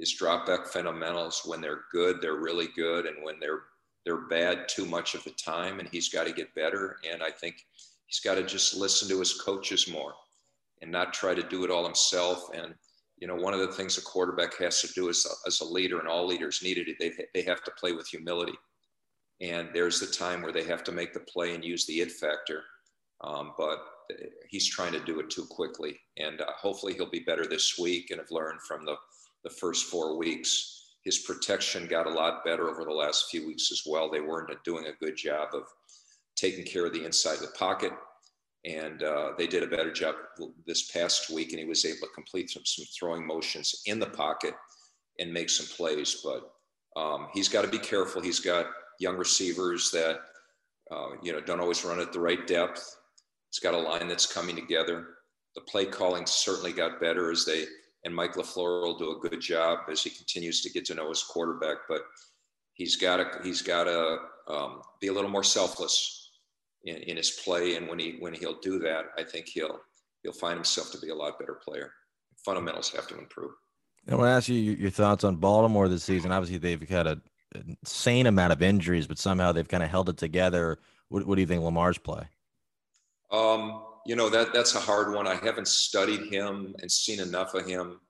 His 0.00 0.12
drop 0.12 0.46
back 0.46 0.66
fundamentals, 0.66 1.42
when 1.46 1.60
they're 1.60 1.84
good, 1.92 2.20
they're 2.20 2.40
really 2.40 2.68
good. 2.74 3.06
And 3.06 3.22
when 3.22 3.38
they're 3.40 3.62
they're 4.04 4.28
bad 4.28 4.68
too 4.68 4.86
much 4.86 5.16
of 5.16 5.24
the 5.24 5.32
time, 5.32 5.80
and 5.80 5.88
he's 5.88 6.08
got 6.08 6.28
to 6.28 6.32
get 6.32 6.54
better. 6.54 6.98
And 7.12 7.22
I 7.22 7.30
think 7.30 7.56
he's 8.06 8.20
got 8.20 8.36
to 8.36 8.44
just 8.44 8.76
listen 8.76 9.08
to 9.08 9.18
his 9.18 9.34
coaches 9.34 9.88
more 9.88 10.14
and 10.80 10.92
not 10.92 11.12
try 11.12 11.34
to 11.34 11.42
do 11.42 11.64
it 11.64 11.72
all 11.72 11.84
himself. 11.84 12.50
And 12.54 12.74
you 13.18 13.26
know, 13.26 13.34
one 13.34 13.54
of 13.54 13.60
the 13.60 13.72
things 13.72 13.96
a 13.96 14.02
quarterback 14.02 14.56
has 14.58 14.80
to 14.82 14.92
do 14.92 15.08
as 15.08 15.26
a, 15.26 15.48
as 15.48 15.60
a 15.60 15.64
leader, 15.64 15.98
and 15.98 16.08
all 16.08 16.26
leaders 16.26 16.60
need 16.62 16.78
it, 16.78 16.96
they, 16.98 17.12
they 17.34 17.42
have 17.42 17.62
to 17.64 17.70
play 17.78 17.92
with 17.92 18.06
humility. 18.08 18.52
And 19.40 19.68
there's 19.72 20.00
the 20.00 20.06
time 20.06 20.42
where 20.42 20.52
they 20.52 20.64
have 20.64 20.84
to 20.84 20.92
make 20.92 21.12
the 21.12 21.20
play 21.20 21.54
and 21.54 21.64
use 21.64 21.86
the 21.86 22.00
it 22.00 22.12
factor. 22.12 22.62
Um, 23.22 23.52
but 23.56 23.78
he's 24.48 24.68
trying 24.68 24.92
to 24.92 25.04
do 25.04 25.20
it 25.20 25.30
too 25.30 25.46
quickly. 25.46 25.98
And 26.18 26.40
uh, 26.40 26.52
hopefully 26.56 26.94
he'll 26.94 27.10
be 27.10 27.20
better 27.20 27.46
this 27.46 27.78
week 27.78 28.10
and 28.10 28.20
have 28.20 28.30
learned 28.30 28.60
from 28.62 28.84
the, 28.84 28.96
the 29.44 29.50
first 29.50 29.86
four 29.86 30.16
weeks. 30.16 30.92
His 31.04 31.20
protection 31.20 31.86
got 31.86 32.06
a 32.06 32.10
lot 32.10 32.44
better 32.44 32.68
over 32.68 32.84
the 32.84 32.90
last 32.90 33.26
few 33.30 33.46
weeks 33.46 33.70
as 33.72 33.82
well. 33.86 34.10
They 34.10 34.20
weren't 34.20 34.52
doing 34.64 34.86
a 34.86 35.04
good 35.04 35.16
job 35.16 35.48
of 35.54 35.62
taking 36.34 36.64
care 36.64 36.86
of 36.86 36.92
the 36.92 37.04
inside 37.04 37.34
of 37.34 37.40
the 37.40 37.58
pocket 37.58 37.92
and 38.64 39.02
uh, 39.02 39.32
they 39.38 39.46
did 39.46 39.62
a 39.62 39.68
better 39.68 39.92
job 39.92 40.14
this 40.66 40.90
past 40.90 41.30
week 41.30 41.50
and 41.50 41.60
he 41.60 41.66
was 41.66 41.84
able 41.84 42.06
to 42.06 42.14
complete 42.14 42.50
some, 42.50 42.64
some 42.64 42.84
throwing 42.98 43.26
motions 43.26 43.82
in 43.86 44.00
the 44.00 44.06
pocket 44.06 44.54
and 45.18 45.32
make 45.32 45.50
some 45.50 45.66
plays. 45.76 46.22
But 46.24 46.50
um, 47.00 47.28
he's 47.32 47.48
got 47.48 47.62
to 47.62 47.68
be 47.68 47.78
careful. 47.78 48.22
He's 48.22 48.40
got 48.40 48.66
young 48.98 49.16
receivers 49.16 49.90
that 49.92 50.20
uh, 50.90 51.10
you 51.22 51.32
know 51.32 51.40
don't 51.40 51.60
always 51.60 51.84
run 51.84 52.00
at 52.00 52.12
the 52.12 52.20
right 52.20 52.46
depth. 52.46 52.96
He's 53.50 53.60
got 53.60 53.74
a 53.74 53.78
line 53.78 54.08
that's 54.08 54.32
coming 54.32 54.56
together. 54.56 55.06
The 55.54 55.62
play 55.62 55.86
calling 55.86 56.26
certainly 56.26 56.72
got 56.72 57.00
better 57.00 57.30
as 57.30 57.44
they 57.44 57.64
and 58.04 58.14
mike 58.14 58.34
LaFleur 58.34 58.82
will 58.82 58.98
do 58.98 59.16
a 59.16 59.28
good 59.28 59.40
job 59.40 59.80
as 59.90 60.02
he 60.02 60.10
continues 60.10 60.62
to 60.62 60.70
get 60.70 60.84
to 60.86 60.94
know 60.94 61.08
his 61.08 61.22
quarterback. 61.22 61.78
But 61.88 62.02
he's 62.74 62.96
got 62.96 63.16
to 63.18 63.42
he's 63.44 63.62
got 63.62 63.84
to 63.84 64.18
um, 64.48 64.82
be 65.00 65.08
a 65.08 65.12
little 65.12 65.30
more 65.30 65.44
selfless 65.44 66.25
in, 66.86 66.96
in 66.96 67.16
his 67.16 67.30
play. 67.30 67.76
And 67.76 67.88
when 67.88 67.98
he 67.98 68.16
when 68.20 68.34
he'll 68.34 68.60
do 68.60 68.78
that, 68.80 69.06
I 69.18 69.22
think 69.22 69.48
he'll 69.48 69.80
he'll 70.22 70.32
find 70.32 70.54
himself 70.54 70.90
to 70.92 70.98
be 70.98 71.10
a 71.10 71.14
lot 71.14 71.38
better 71.38 71.54
player. 71.54 71.92
Fundamentals 72.44 72.90
have 72.90 73.06
to 73.08 73.18
improve. 73.18 73.52
I 74.08 74.14
want 74.14 74.26
to 74.26 74.30
ask 74.30 74.48
you 74.48 74.54
your 74.54 74.90
thoughts 74.90 75.24
on 75.24 75.36
Baltimore 75.36 75.88
this 75.88 76.04
season. 76.04 76.30
Obviously, 76.30 76.58
they've 76.58 76.88
had 76.88 77.06
a 77.06 77.20
insane 77.54 78.26
amount 78.26 78.52
of 78.52 78.62
injuries, 78.62 79.06
but 79.06 79.18
somehow 79.18 79.52
they've 79.52 79.68
kind 79.68 79.82
of 79.82 79.90
held 79.90 80.08
it 80.08 80.16
together. 80.16 80.78
What, 81.08 81.26
what 81.26 81.34
do 81.36 81.40
you 81.40 81.46
think 81.46 81.62
Lamar's 81.62 81.98
play? 81.98 82.24
Um, 83.30 83.82
you 84.06 84.14
know 84.14 84.28
that 84.30 84.52
that's 84.52 84.74
a 84.74 84.80
hard 84.80 85.12
one. 85.12 85.26
I 85.26 85.34
haven't 85.34 85.68
studied 85.68 86.32
him 86.32 86.74
and 86.80 86.90
seen 86.90 87.20
enough 87.20 87.54
of 87.54 87.66
him. 87.66 88.00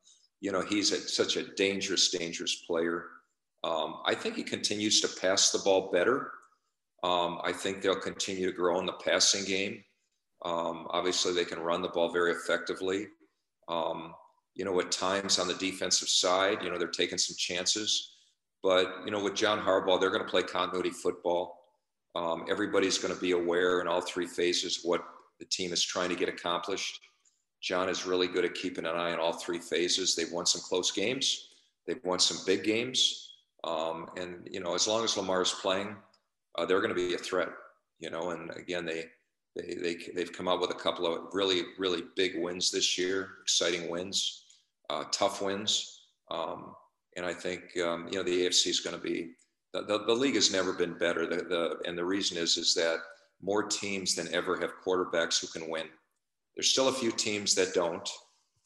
You 0.40 0.52
know, 0.52 0.61
he's 0.61 0.92
a, 0.92 0.99
such 1.09 1.37
a 1.37 1.54
dangerous, 1.54 2.11
dangerous 2.11 2.54
player. 2.66 3.06
Um, 3.64 4.00
I 4.04 4.14
think 4.14 4.37
he 4.37 4.42
continues 4.42 5.00
to 5.00 5.09
pass 5.21 5.50
the 5.50 5.59
ball 5.61 5.90
better. 5.90 6.30
Um, 7.06 7.38
I 7.44 7.52
think 7.52 7.82
they'll 7.82 8.00
continue 8.10 8.46
to 8.46 8.56
grow 8.56 8.80
in 8.80 8.86
the 8.86 8.92
passing 8.94 9.44
game. 9.44 9.84
Um, 10.44 10.88
obviously, 10.90 11.32
they 11.32 11.44
can 11.44 11.60
run 11.60 11.80
the 11.80 11.88
ball 11.88 12.10
very 12.12 12.32
effectively. 12.32 13.06
Um, 13.68 14.12
you 14.56 14.64
know, 14.64 14.80
at 14.80 14.90
times 14.90 15.38
on 15.38 15.46
the 15.46 15.54
defensive 15.54 16.08
side, 16.08 16.58
you 16.62 16.70
know, 16.70 16.78
they're 16.78 16.88
taking 16.88 17.18
some 17.18 17.36
chances. 17.38 17.90
But, 18.60 18.86
you 19.04 19.12
know, 19.12 19.22
with 19.22 19.36
John 19.36 19.60
Harbaugh, 19.60 20.00
they're 20.00 20.10
going 20.10 20.25
to 20.25 20.28
play 20.28 20.42
continuity 20.42 20.90
football. 20.90 21.60
Um, 22.16 22.44
everybody's 22.50 22.98
going 22.98 23.14
to 23.14 23.20
be 23.20 23.32
aware 23.32 23.80
in 23.80 23.86
all 23.86 24.00
three 24.00 24.26
phases 24.26 24.80
what 24.82 25.04
the 25.38 25.44
team 25.44 25.72
is 25.72 25.84
trying 25.84 26.08
to 26.08 26.16
get 26.16 26.28
accomplished. 26.28 26.98
John 27.62 27.88
is 27.88 28.04
really 28.04 28.26
good 28.26 28.44
at 28.44 28.54
keeping 28.54 28.84
an 28.84 28.96
eye 28.96 29.12
on 29.12 29.20
all 29.20 29.34
three 29.34 29.60
phases. 29.60 30.16
They've 30.16 30.32
won 30.32 30.46
some 30.46 30.62
close 30.62 30.90
games. 30.90 31.50
They've 31.86 32.04
won 32.04 32.18
some 32.18 32.38
big 32.44 32.64
games. 32.64 33.34
Um, 33.62 34.08
and, 34.16 34.48
you 34.50 34.58
know, 34.58 34.75
as 34.75 34.88
long 34.88 35.04
as 35.04 35.16
Lamar 35.16 35.42
is 35.42 35.52
playing, 35.52 35.94
uh, 36.56 36.64
they're 36.64 36.80
going 36.80 36.94
to 36.94 37.08
be 37.08 37.14
a 37.14 37.18
threat, 37.18 37.48
you 37.98 38.10
know, 38.10 38.30
and 38.30 38.50
again, 38.56 38.84
they, 38.84 39.04
they, 39.54 39.75
they, 39.75 39.96
they've 40.14 40.32
come 40.32 40.48
out 40.48 40.60
with 40.60 40.70
a 40.70 40.75
couple 40.75 41.06
of 41.06 41.32
really, 41.32 41.62
really 41.78 42.02
big 42.14 42.32
wins 42.36 42.70
this 42.70 42.98
year, 42.98 43.30
exciting 43.42 43.88
wins, 43.88 44.44
uh, 44.90 45.04
tough 45.10 45.42
wins. 45.42 46.02
Um, 46.30 46.75
and 47.16 47.25
I 47.25 47.32
think, 47.32 47.76
um, 47.78 48.08
you 48.10 48.18
know, 48.18 48.22
the 48.22 48.46
AFC 48.46 48.68
is 48.68 48.80
going 48.80 48.96
to 48.96 49.02
be, 49.02 49.30
the, 49.72 49.82
the, 49.82 50.04
the, 50.04 50.12
league 50.12 50.34
has 50.34 50.52
never 50.52 50.72
been 50.72 50.96
better. 50.98 51.26
The, 51.26 51.36
the, 51.36 51.76
and 51.86 51.96
the 51.96 52.04
reason 52.04 52.36
is, 52.36 52.56
is 52.56 52.75
that 52.75 52.98
more 53.42 53.62
teams 53.62 54.14
than 54.14 54.32
ever 54.34 54.58
have 54.60 54.72
quarterbacks 54.84 55.40
who 55.40 55.46
can 55.46 55.70
win. 55.70 55.86
There's 56.54 56.70
still 56.70 56.88
a 56.88 56.92
few 56.92 57.10
teams 57.10 57.54
that 57.54 57.75
don't, 57.75 58.08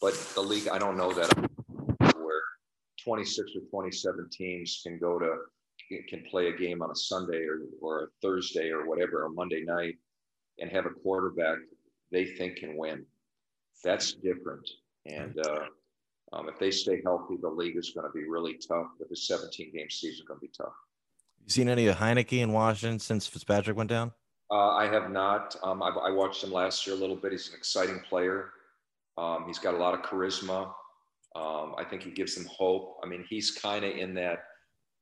but 0.00 0.14
the 0.34 0.40
league, 0.40 0.68
I 0.68 0.78
don't 0.78 0.96
know 0.96 1.12
that 1.12 1.32
where 2.16 2.42
26 3.02 3.50
or 3.56 3.62
27 3.70 4.28
teams 4.30 4.80
can 4.84 4.98
go 4.98 5.18
to, 5.18 5.36
can 6.08 6.24
play 6.30 6.48
a 6.48 6.56
game 6.56 6.82
on 6.82 6.90
a 6.90 6.96
Sunday 6.96 7.44
or, 7.44 7.60
or 7.80 8.04
a 8.04 8.06
Thursday 8.22 8.70
or 8.70 8.86
whatever, 8.86 9.24
or 9.24 9.30
Monday 9.30 9.62
night 9.64 9.96
and 10.58 10.70
have 10.70 10.86
a 10.86 10.90
quarterback 10.90 11.58
they 12.12 12.24
think 12.24 12.56
can 12.56 12.76
win. 12.76 13.04
That's 13.84 14.14
different. 14.14 14.68
And 15.06 15.38
uh, 15.38 15.64
um, 16.32 16.48
if 16.48 16.58
they 16.58 16.70
stay 16.70 17.00
healthy, 17.02 17.36
the 17.40 17.48
league 17.48 17.76
is 17.76 17.92
going 17.94 18.06
to 18.06 18.12
be 18.12 18.28
really 18.28 18.54
tough. 18.54 18.86
But 18.98 19.08
the 19.08 19.16
17 19.16 19.72
game 19.74 19.90
season 19.90 20.14
is 20.14 20.22
going 20.26 20.38
to 20.38 20.46
be 20.46 20.52
tough. 20.56 20.74
You 21.44 21.50
seen 21.50 21.68
any 21.68 21.86
of 21.86 21.96
Heinicke 21.96 22.40
in 22.40 22.52
Washington 22.52 22.98
since 22.98 23.26
Fitzpatrick 23.26 23.76
went 23.76 23.90
down? 23.90 24.12
Uh, 24.50 24.70
I 24.70 24.86
have 24.86 25.10
not. 25.10 25.56
Um, 25.62 25.82
I, 25.82 25.88
I, 25.88 26.10
watched 26.10 26.42
him 26.42 26.50
last 26.50 26.84
year 26.84 26.96
a 26.96 26.98
little 26.98 27.14
bit. 27.14 27.30
He's 27.30 27.48
an 27.48 27.54
exciting 27.56 28.00
player. 28.00 28.50
Um, 29.16 29.44
he's 29.46 29.60
got 29.60 29.74
a 29.74 29.76
lot 29.76 29.94
of 29.94 30.02
charisma. 30.02 30.72
Um, 31.36 31.74
I 31.78 31.84
think 31.88 32.02
he 32.02 32.10
gives 32.10 32.34
them 32.34 32.46
hope. 32.46 32.96
I 33.04 33.06
mean, 33.06 33.24
he's 33.28 33.52
kind 33.52 33.84
of 33.84 33.96
in 33.96 34.12
that, 34.14 34.40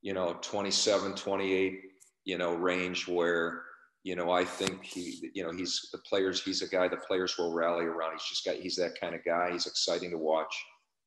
you 0.08 0.14
know, 0.14 0.38
27, 0.40 1.16
28, 1.16 1.82
you 2.24 2.38
know, 2.38 2.54
range 2.54 3.06
where 3.06 3.64
you 4.04 4.16
know, 4.16 4.30
I 4.30 4.42
think 4.42 4.82
he, 4.82 5.30
you 5.34 5.42
know, 5.42 5.52
he's 5.52 5.90
the 5.92 5.98
players. 5.98 6.42
He's 6.42 6.62
a 6.62 6.68
guy 6.68 6.88
the 6.88 6.96
players 6.96 7.36
will 7.36 7.52
rally 7.52 7.84
around. 7.84 8.12
He's 8.12 8.24
just 8.26 8.42
got. 8.42 8.54
He's 8.54 8.76
that 8.76 8.98
kind 8.98 9.14
of 9.14 9.22
guy. 9.22 9.50
He's 9.52 9.66
exciting 9.66 10.10
to 10.12 10.16
watch. 10.16 10.54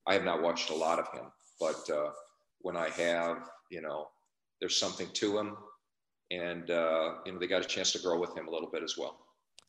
I 0.05 0.13
have 0.13 0.24
not 0.24 0.43
watched 0.43 0.70
a 0.70 0.75
lot 0.75 1.00
of 1.00 1.08
him, 1.12 1.31
but 1.60 1.89
uh, 1.89 2.12
when 2.60 2.77
I 2.77 2.89
have, 2.89 3.50
you 3.72 3.81
know, 3.81 4.10
there's 4.60 4.77
something 4.79 5.08
to 5.13 5.39
him, 5.39 5.58
and 6.29 6.70
uh, 6.70 7.13
you 7.25 7.31
know, 7.31 7.39
they 7.39 7.48
got 7.48 7.65
a 7.65 7.67
chance 7.67 7.91
to 7.93 8.00
grow 8.00 8.20
with 8.20 8.38
him 8.38 8.48
a 8.48 8.51
little 8.51 8.70
bit 8.70 8.84
as 8.84 9.00
well. 9.00 9.17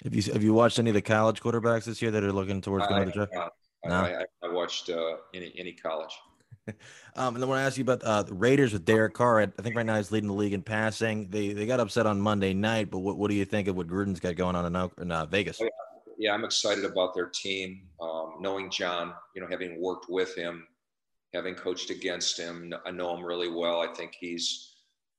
Have 0.04 0.14
you 0.14 0.30
have 0.30 0.42
you 0.42 0.52
watched 0.52 0.78
any 0.78 0.90
of 0.90 0.94
the 0.94 1.00
college 1.00 1.40
quarterbacks 1.40 1.84
this 1.84 2.02
year 2.02 2.10
that 2.10 2.22
are 2.22 2.32
looking 2.32 2.60
towards 2.60 2.86
going 2.86 3.00
to 3.00 3.06
the 3.06 3.12
draft? 3.12 3.32
No, 3.86 3.94
I, 3.94 4.20
I, 4.20 4.24
I 4.44 4.48
watched 4.52 4.90
uh, 4.90 5.16
any 5.32 5.54
any 5.56 5.72
college. 5.72 6.12
Um, 7.16 7.34
and 7.34 7.42
then 7.42 7.48
when 7.48 7.58
I 7.58 7.62
ask 7.62 7.76
you 7.76 7.82
about 7.82 8.02
uh, 8.02 8.22
the 8.22 8.34
Raiders 8.34 8.72
with 8.72 8.84
Derek 8.84 9.14
Carr. 9.14 9.40
I 9.40 9.46
think 9.46 9.76
right 9.76 9.86
now 9.86 9.96
he's 9.96 10.12
leading 10.12 10.28
the 10.28 10.34
league 10.34 10.52
in 10.52 10.62
passing. 10.62 11.28
They 11.30 11.52
they 11.52 11.66
got 11.66 11.80
upset 11.80 12.06
on 12.06 12.20
Monday 12.20 12.54
night, 12.54 12.90
but 12.90 12.98
what, 12.98 13.16
what 13.16 13.30
do 13.30 13.36
you 13.36 13.44
think 13.44 13.68
of 13.68 13.76
what 13.76 13.86
Gruden's 13.88 14.20
got 14.20 14.36
going 14.36 14.56
on 14.56 14.66
in, 14.66 14.90
in 15.02 15.10
uh, 15.10 15.26
Vegas? 15.26 15.60
Oh, 15.60 15.68
yeah, 16.18 16.32
I'm 16.32 16.44
excited 16.44 16.84
about 16.84 17.14
their 17.14 17.26
team. 17.26 17.82
Um, 18.00 18.34
knowing 18.40 18.70
John, 18.70 19.14
you 19.34 19.42
know, 19.42 19.48
having 19.50 19.80
worked 19.80 20.06
with 20.08 20.34
him, 20.36 20.66
having 21.34 21.54
coached 21.54 21.90
against 21.90 22.38
him, 22.38 22.72
I 22.86 22.90
know 22.90 23.16
him 23.16 23.24
really 23.24 23.50
well. 23.50 23.80
I 23.80 23.92
think 23.92 24.14
he's, 24.18 24.74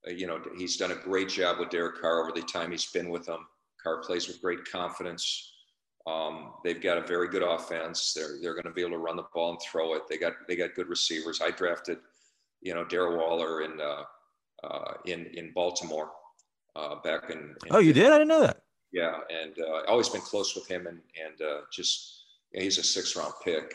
uh, 0.08 0.12
you 0.12 0.26
know, 0.26 0.40
he's 0.56 0.76
done 0.76 0.92
a 0.92 0.96
great 0.96 1.28
job 1.28 1.58
with 1.58 1.70
Derek 1.70 2.00
Carr 2.00 2.22
over 2.22 2.32
the 2.32 2.42
time 2.42 2.70
he's 2.70 2.90
been 2.90 3.10
with 3.10 3.28
him. 3.28 3.46
Carr 3.82 4.02
plays 4.02 4.28
with 4.28 4.40
great 4.40 4.64
confidence. 4.64 5.53
Um, 6.06 6.52
they've 6.62 6.82
got 6.82 6.98
a 6.98 7.06
very 7.06 7.28
good 7.28 7.42
offense. 7.42 8.12
They're 8.12 8.38
they're 8.40 8.52
going 8.52 8.64
to 8.64 8.72
be 8.72 8.82
able 8.82 8.92
to 8.92 8.98
run 8.98 9.16
the 9.16 9.24
ball 9.34 9.50
and 9.50 9.60
throw 9.60 9.94
it. 9.94 10.02
They 10.08 10.18
got 10.18 10.34
they 10.46 10.56
got 10.56 10.74
good 10.74 10.88
receivers. 10.88 11.40
I 11.40 11.50
drafted, 11.50 11.98
you 12.60 12.74
know, 12.74 12.84
Darren 12.84 13.16
Waller 13.16 13.62
in 13.62 13.80
uh, 13.80 14.02
uh, 14.62 14.92
in 15.06 15.26
in 15.34 15.52
Baltimore 15.52 16.10
uh, 16.76 16.96
back 17.02 17.30
in, 17.30 17.38
in, 17.38 17.70
Oh, 17.70 17.78
you 17.78 17.92
did? 17.92 18.06
I 18.12 18.18
didn't 18.18 18.28
know 18.28 18.42
that. 18.42 18.62
Yeah, 18.92 19.18
and 19.30 19.58
uh, 19.58 19.82
always 19.88 20.08
been 20.08 20.20
close 20.20 20.54
with 20.54 20.68
him, 20.68 20.86
and 20.86 21.00
and 21.24 21.40
uh, 21.40 21.60
just 21.72 22.24
he's 22.52 22.78
a 22.78 22.82
six 22.82 23.16
round 23.16 23.32
pick, 23.42 23.74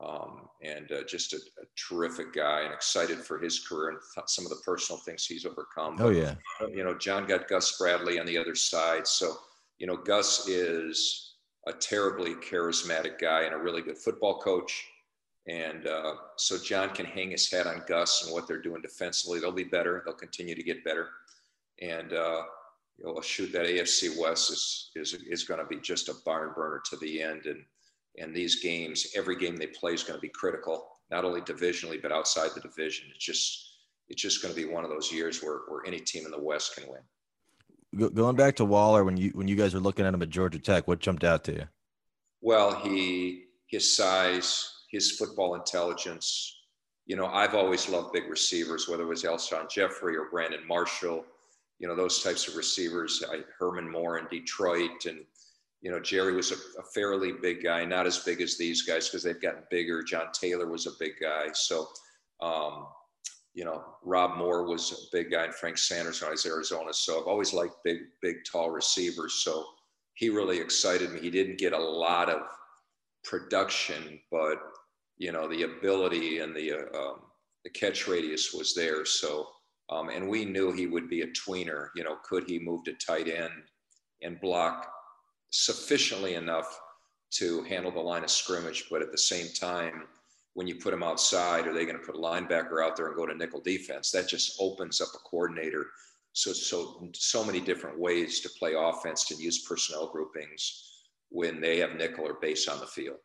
um, 0.00 0.48
and 0.62 0.90
uh, 0.92 1.02
just 1.08 1.32
a, 1.32 1.36
a, 1.36 1.66
terrific 1.76 2.32
guy, 2.32 2.62
and 2.62 2.72
excited 2.72 3.18
for 3.18 3.38
his 3.38 3.58
career 3.60 3.90
and 3.90 3.98
th- 4.14 4.28
some 4.28 4.46
of 4.46 4.50
the 4.50 4.62
personal 4.64 5.00
things 5.00 5.26
he's 5.26 5.44
overcome. 5.44 5.96
Oh 5.98 6.10
yeah. 6.10 6.34
You 6.72 6.84
know, 6.84 6.96
John 6.96 7.26
got 7.26 7.48
Gus 7.48 7.76
Bradley 7.78 8.18
on 8.18 8.26
the 8.26 8.38
other 8.38 8.54
side, 8.54 9.06
so 9.06 9.34
you 9.78 9.86
know, 9.86 9.96
Gus 9.96 10.48
is 10.48 11.27
a 11.68 11.72
terribly 11.74 12.34
charismatic 12.34 13.20
guy 13.20 13.42
and 13.42 13.54
a 13.54 13.58
really 13.58 13.82
good 13.82 13.98
football 13.98 14.40
coach. 14.40 14.84
And 15.46 15.86
uh, 15.86 16.14
so 16.36 16.58
John 16.58 16.90
can 16.90 17.06
hang 17.06 17.30
his 17.30 17.50
hat 17.50 17.66
on 17.66 17.82
Gus 17.86 18.24
and 18.24 18.32
what 18.32 18.48
they're 18.48 18.60
doing 18.60 18.82
defensively. 18.82 19.38
They'll 19.38 19.52
be 19.52 19.64
better. 19.64 20.02
They'll 20.04 20.14
continue 20.14 20.54
to 20.54 20.62
get 20.62 20.84
better. 20.84 21.08
And 21.80 22.12
uh, 22.12 22.42
you 22.98 23.06
know, 23.06 23.20
shoot, 23.20 23.52
that 23.52 23.66
AFC 23.66 24.18
West 24.18 24.50
is 24.50 24.90
is 24.96 25.14
is 25.14 25.44
going 25.44 25.60
to 25.60 25.66
be 25.66 25.80
just 25.80 26.08
a 26.08 26.14
barn 26.24 26.52
burner 26.54 26.82
to 26.90 26.96
the 26.96 27.22
end. 27.22 27.46
And 27.46 27.64
and 28.18 28.34
these 28.34 28.60
games, 28.60 29.06
every 29.14 29.36
game 29.36 29.56
they 29.56 29.68
play 29.68 29.92
is 29.92 30.02
going 30.02 30.18
to 30.18 30.20
be 30.20 30.28
critical, 30.28 30.88
not 31.10 31.24
only 31.24 31.40
divisionally 31.40 32.02
but 32.02 32.12
outside 32.12 32.50
the 32.54 32.60
division. 32.60 33.06
It's 33.14 33.24
just 33.24 33.76
it's 34.08 34.22
just 34.22 34.42
going 34.42 34.54
to 34.54 34.60
be 34.60 34.66
one 34.66 34.84
of 34.84 34.90
those 34.90 35.12
years 35.12 35.42
where 35.42 35.60
where 35.68 35.86
any 35.86 36.00
team 36.00 36.24
in 36.24 36.30
the 36.30 36.42
West 36.42 36.74
can 36.74 36.88
win 36.88 37.00
going 37.96 38.36
back 38.36 38.56
to 38.56 38.64
Waller, 38.64 39.04
when 39.04 39.16
you 39.16 39.30
when 39.30 39.48
you 39.48 39.56
guys 39.56 39.74
were 39.74 39.80
looking 39.80 40.06
at 40.06 40.14
him 40.14 40.22
at 40.22 40.30
Georgia 40.30 40.58
Tech, 40.58 40.86
what 40.86 40.98
jumped 40.98 41.24
out 41.24 41.44
to 41.44 41.52
you? 41.52 41.68
Well, 42.40 42.74
he 42.74 43.44
his 43.66 43.96
size, 43.96 44.70
his 44.90 45.12
football 45.12 45.54
intelligence. 45.54 46.54
You 47.06 47.16
know, 47.16 47.26
I've 47.26 47.54
always 47.54 47.88
loved 47.88 48.12
big 48.12 48.28
receivers, 48.28 48.88
whether 48.88 49.02
it 49.02 49.06
was 49.06 49.22
Alshon 49.22 49.70
Jeffery 49.70 50.16
or 50.16 50.28
Brandon 50.30 50.66
Marshall. 50.66 51.24
You 51.78 51.88
know, 51.88 51.96
those 51.96 52.22
types 52.22 52.48
of 52.48 52.56
receivers. 52.56 53.24
I, 53.30 53.40
Herman 53.58 53.90
Moore 53.90 54.18
in 54.18 54.26
Detroit, 54.26 55.06
and 55.06 55.24
you 55.80 55.90
know, 55.90 56.00
Jerry 56.00 56.34
was 56.34 56.50
a, 56.50 56.56
a 56.78 56.84
fairly 56.94 57.32
big 57.32 57.62
guy, 57.62 57.84
not 57.84 58.06
as 58.06 58.18
big 58.18 58.40
as 58.40 58.58
these 58.58 58.82
guys 58.82 59.08
because 59.08 59.22
they've 59.22 59.40
gotten 59.40 59.62
bigger. 59.70 60.02
John 60.02 60.26
Taylor 60.32 60.66
was 60.66 60.86
a 60.86 60.92
big 60.98 61.12
guy, 61.20 61.48
so. 61.52 61.88
Um, 62.40 62.86
you 63.58 63.64
know, 63.64 63.82
Rob 64.04 64.38
Moore 64.38 64.68
was 64.68 64.92
a 64.92 65.16
big 65.16 65.32
guy 65.32 65.42
and 65.42 65.52
Frank 65.52 65.78
Sanders 65.78 66.20
when 66.20 66.28
I 66.28 66.30
was 66.30 66.46
Arizona. 66.46 66.94
So 66.94 67.20
I've 67.20 67.26
always 67.26 67.52
liked 67.52 67.74
big, 67.82 67.98
big, 68.22 68.36
tall 68.48 68.70
receivers. 68.70 69.42
So 69.42 69.66
he 70.14 70.28
really 70.28 70.60
excited 70.60 71.10
me. 71.10 71.18
He 71.18 71.28
didn't 71.28 71.58
get 71.58 71.72
a 71.72 71.78
lot 71.78 72.30
of 72.30 72.42
production, 73.24 74.20
but 74.30 74.58
you 75.16 75.32
know, 75.32 75.48
the 75.48 75.64
ability 75.64 76.38
and 76.38 76.54
the 76.54 76.72
uh, 76.72 76.96
um, 76.96 77.16
the 77.64 77.70
catch 77.70 78.06
radius 78.06 78.54
was 78.54 78.76
there. 78.76 79.04
So 79.04 79.48
um, 79.90 80.08
and 80.08 80.28
we 80.28 80.44
knew 80.44 80.70
he 80.70 80.86
would 80.86 81.10
be 81.10 81.22
a 81.22 81.32
tweener. 81.32 81.88
You 81.96 82.04
know, 82.04 82.18
could 82.22 82.44
he 82.48 82.60
move 82.60 82.84
to 82.84 82.92
tight 82.92 83.26
end 83.26 83.50
and 84.22 84.40
block 84.40 84.86
sufficiently 85.50 86.34
enough 86.34 86.78
to 87.38 87.64
handle 87.64 87.90
the 87.90 87.98
line 87.98 88.22
of 88.22 88.30
scrimmage, 88.30 88.84
but 88.88 89.02
at 89.02 89.10
the 89.10 89.18
same 89.18 89.48
time 89.48 90.04
when 90.54 90.66
you 90.66 90.76
put 90.76 90.90
them 90.90 91.02
outside, 91.02 91.66
are 91.66 91.72
they 91.72 91.84
going 91.84 91.98
to 91.98 92.04
put 92.04 92.16
a 92.16 92.18
linebacker 92.18 92.84
out 92.84 92.96
there 92.96 93.08
and 93.08 93.16
go 93.16 93.26
to 93.26 93.34
nickel 93.34 93.60
defense? 93.60 94.10
That 94.10 94.28
just 94.28 94.56
opens 94.60 95.00
up 95.00 95.08
a 95.14 95.18
coordinator. 95.18 95.86
So, 96.32 96.52
so, 96.52 97.08
so 97.14 97.44
many 97.44 97.60
different 97.60 97.98
ways 97.98 98.40
to 98.40 98.48
play 98.50 98.74
offense 98.76 99.30
and 99.30 99.40
use 99.40 99.64
personnel 99.64 100.08
groupings 100.08 101.04
when 101.30 101.60
they 101.60 101.78
have 101.78 101.94
nickel 101.94 102.26
or 102.26 102.34
base 102.40 102.68
on 102.68 102.80
the 102.80 102.86
field. 102.86 103.18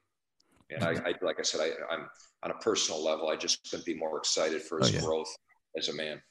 And 0.70 0.84
I, 0.84 0.92
I 0.92 1.14
like 1.22 1.40
I 1.40 1.44
said, 1.44 1.62
I, 1.62 1.94
am 1.94 2.08
on 2.44 2.52
a 2.52 2.56
personal 2.56 3.04
level, 3.04 3.30
I 3.30 3.36
just 3.36 3.70
couldn't 3.70 3.86
be 3.86 3.94
more 3.94 4.18
excited 4.18 4.62
for 4.62 4.80
his 4.80 4.90
oh, 4.90 4.94
yeah. 4.94 5.02
growth 5.02 5.36
as 5.78 5.90
a 5.90 5.94
man. 5.94 6.22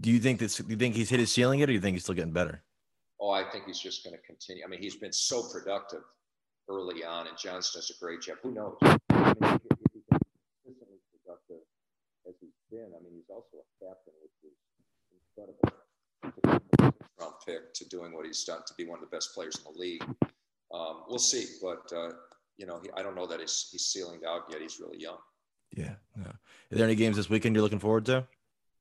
Do 0.00 0.10
you 0.10 0.20
think 0.20 0.38
this? 0.38 0.56
Do 0.56 0.66
you 0.68 0.76
think 0.76 0.94
he's 0.94 1.10
hit 1.10 1.18
his 1.18 1.32
ceiling 1.32 1.60
yet, 1.60 1.64
or 1.64 1.66
do 1.68 1.72
you 1.72 1.80
think 1.80 1.94
he's 1.96 2.04
still 2.04 2.14
getting 2.14 2.32
better? 2.32 2.62
Oh, 3.20 3.30
I 3.30 3.50
think 3.50 3.64
he's 3.66 3.80
just 3.80 4.04
going 4.04 4.16
to 4.16 4.22
continue. 4.22 4.62
I 4.64 4.68
mean, 4.68 4.80
he's 4.80 4.96
been 4.96 5.12
so 5.12 5.42
productive 5.52 6.02
early 6.68 7.04
on, 7.04 7.26
and 7.26 7.36
Johnston 7.36 7.80
does 7.80 7.90
a 7.90 7.98
great 8.02 8.20
job. 8.22 8.36
Who 8.42 8.52
knows? 8.52 8.76
I 9.10 9.34
mean, 9.40 9.60
been. 12.80 12.92
I 12.96 13.02
mean, 13.02 13.12
he's 13.14 13.30
also 13.30 13.58
a 13.60 13.84
captain, 13.84 14.14
which 14.22 14.38
is 14.44 14.56
incredible. 15.12 16.96
Round 17.20 17.34
pick 17.46 17.74
to 17.74 17.88
doing 17.88 18.14
what 18.14 18.26
he's 18.26 18.44
done 18.44 18.60
to 18.66 18.74
be 18.74 18.84
one 18.86 19.02
of 19.02 19.08
the 19.08 19.14
best 19.14 19.34
players 19.34 19.56
in 19.56 19.72
the 19.72 19.78
league. 19.78 20.04
Um, 20.72 21.02
we'll 21.08 21.18
see, 21.18 21.44
but 21.60 21.92
uh, 21.94 22.12
you 22.56 22.66
know, 22.66 22.80
he, 22.82 22.90
I 22.96 23.02
don't 23.02 23.14
know 23.14 23.26
that 23.26 23.40
he's 23.40 23.68
he's 23.70 23.86
sealing 23.86 24.20
out 24.26 24.44
yet. 24.50 24.60
He's 24.60 24.80
really 24.80 25.00
young. 25.00 25.18
Yeah. 25.76 25.94
yeah. 26.16 26.24
Are 26.24 26.76
there 26.76 26.84
any 26.84 26.94
games 26.94 27.16
this 27.16 27.30
weekend 27.30 27.54
you're 27.54 27.62
looking 27.62 27.78
forward 27.78 28.06
to? 28.06 28.26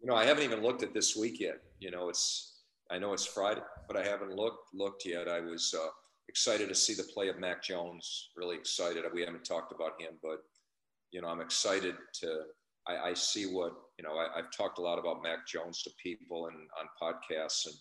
You 0.02 0.08
know, 0.08 0.16
I 0.16 0.26
haven't 0.26 0.44
even 0.44 0.62
looked 0.62 0.84
at 0.84 0.94
this 0.94 1.16
week 1.16 1.40
yet. 1.40 1.60
You 1.80 1.92
know, 1.92 2.10
it's 2.10 2.62
I 2.90 3.00
know 3.00 3.14
it's 3.14 3.26
Friday, 3.26 3.62
but 3.88 3.98
I 3.98 4.04
haven't 4.04 4.36
looked 4.36 4.74
looked 4.74 5.06
yet. 5.06 5.28
I 5.28 5.42
was 5.42 5.76
uh, 5.78 5.90
excited 6.30 6.70
to 6.70 6.76
see 6.76 6.94
the 6.94 7.04
play 7.14 7.28
of 7.28 7.40
Mac 7.40 7.64
Jones. 7.64 8.30
Really 8.38 8.56
excited. 8.56 9.04
We 9.14 9.22
haven't 9.22 9.44
talked 9.44 9.74
about 9.74 10.00
him, 10.00 10.14
but 10.22 10.44
you 11.12 11.22
know, 11.22 11.28
I'm 11.28 11.42
excited 11.42 11.96
to. 12.22 12.42
I, 12.88 13.10
I 13.10 13.14
see 13.14 13.46
what 13.46 13.74
you 14.00 14.04
know. 14.08 14.18
I, 14.18 14.38
have 14.38 14.52
talked 14.52 14.80
a 14.80 14.82
lot 14.82 14.98
about 14.98 15.22
Mac 15.22 15.46
Jones 15.46 15.84
to 15.84 15.92
people 16.02 16.48
and 16.48 16.56
on 16.80 16.88
podcasts, 17.02 17.66
and 17.66 17.76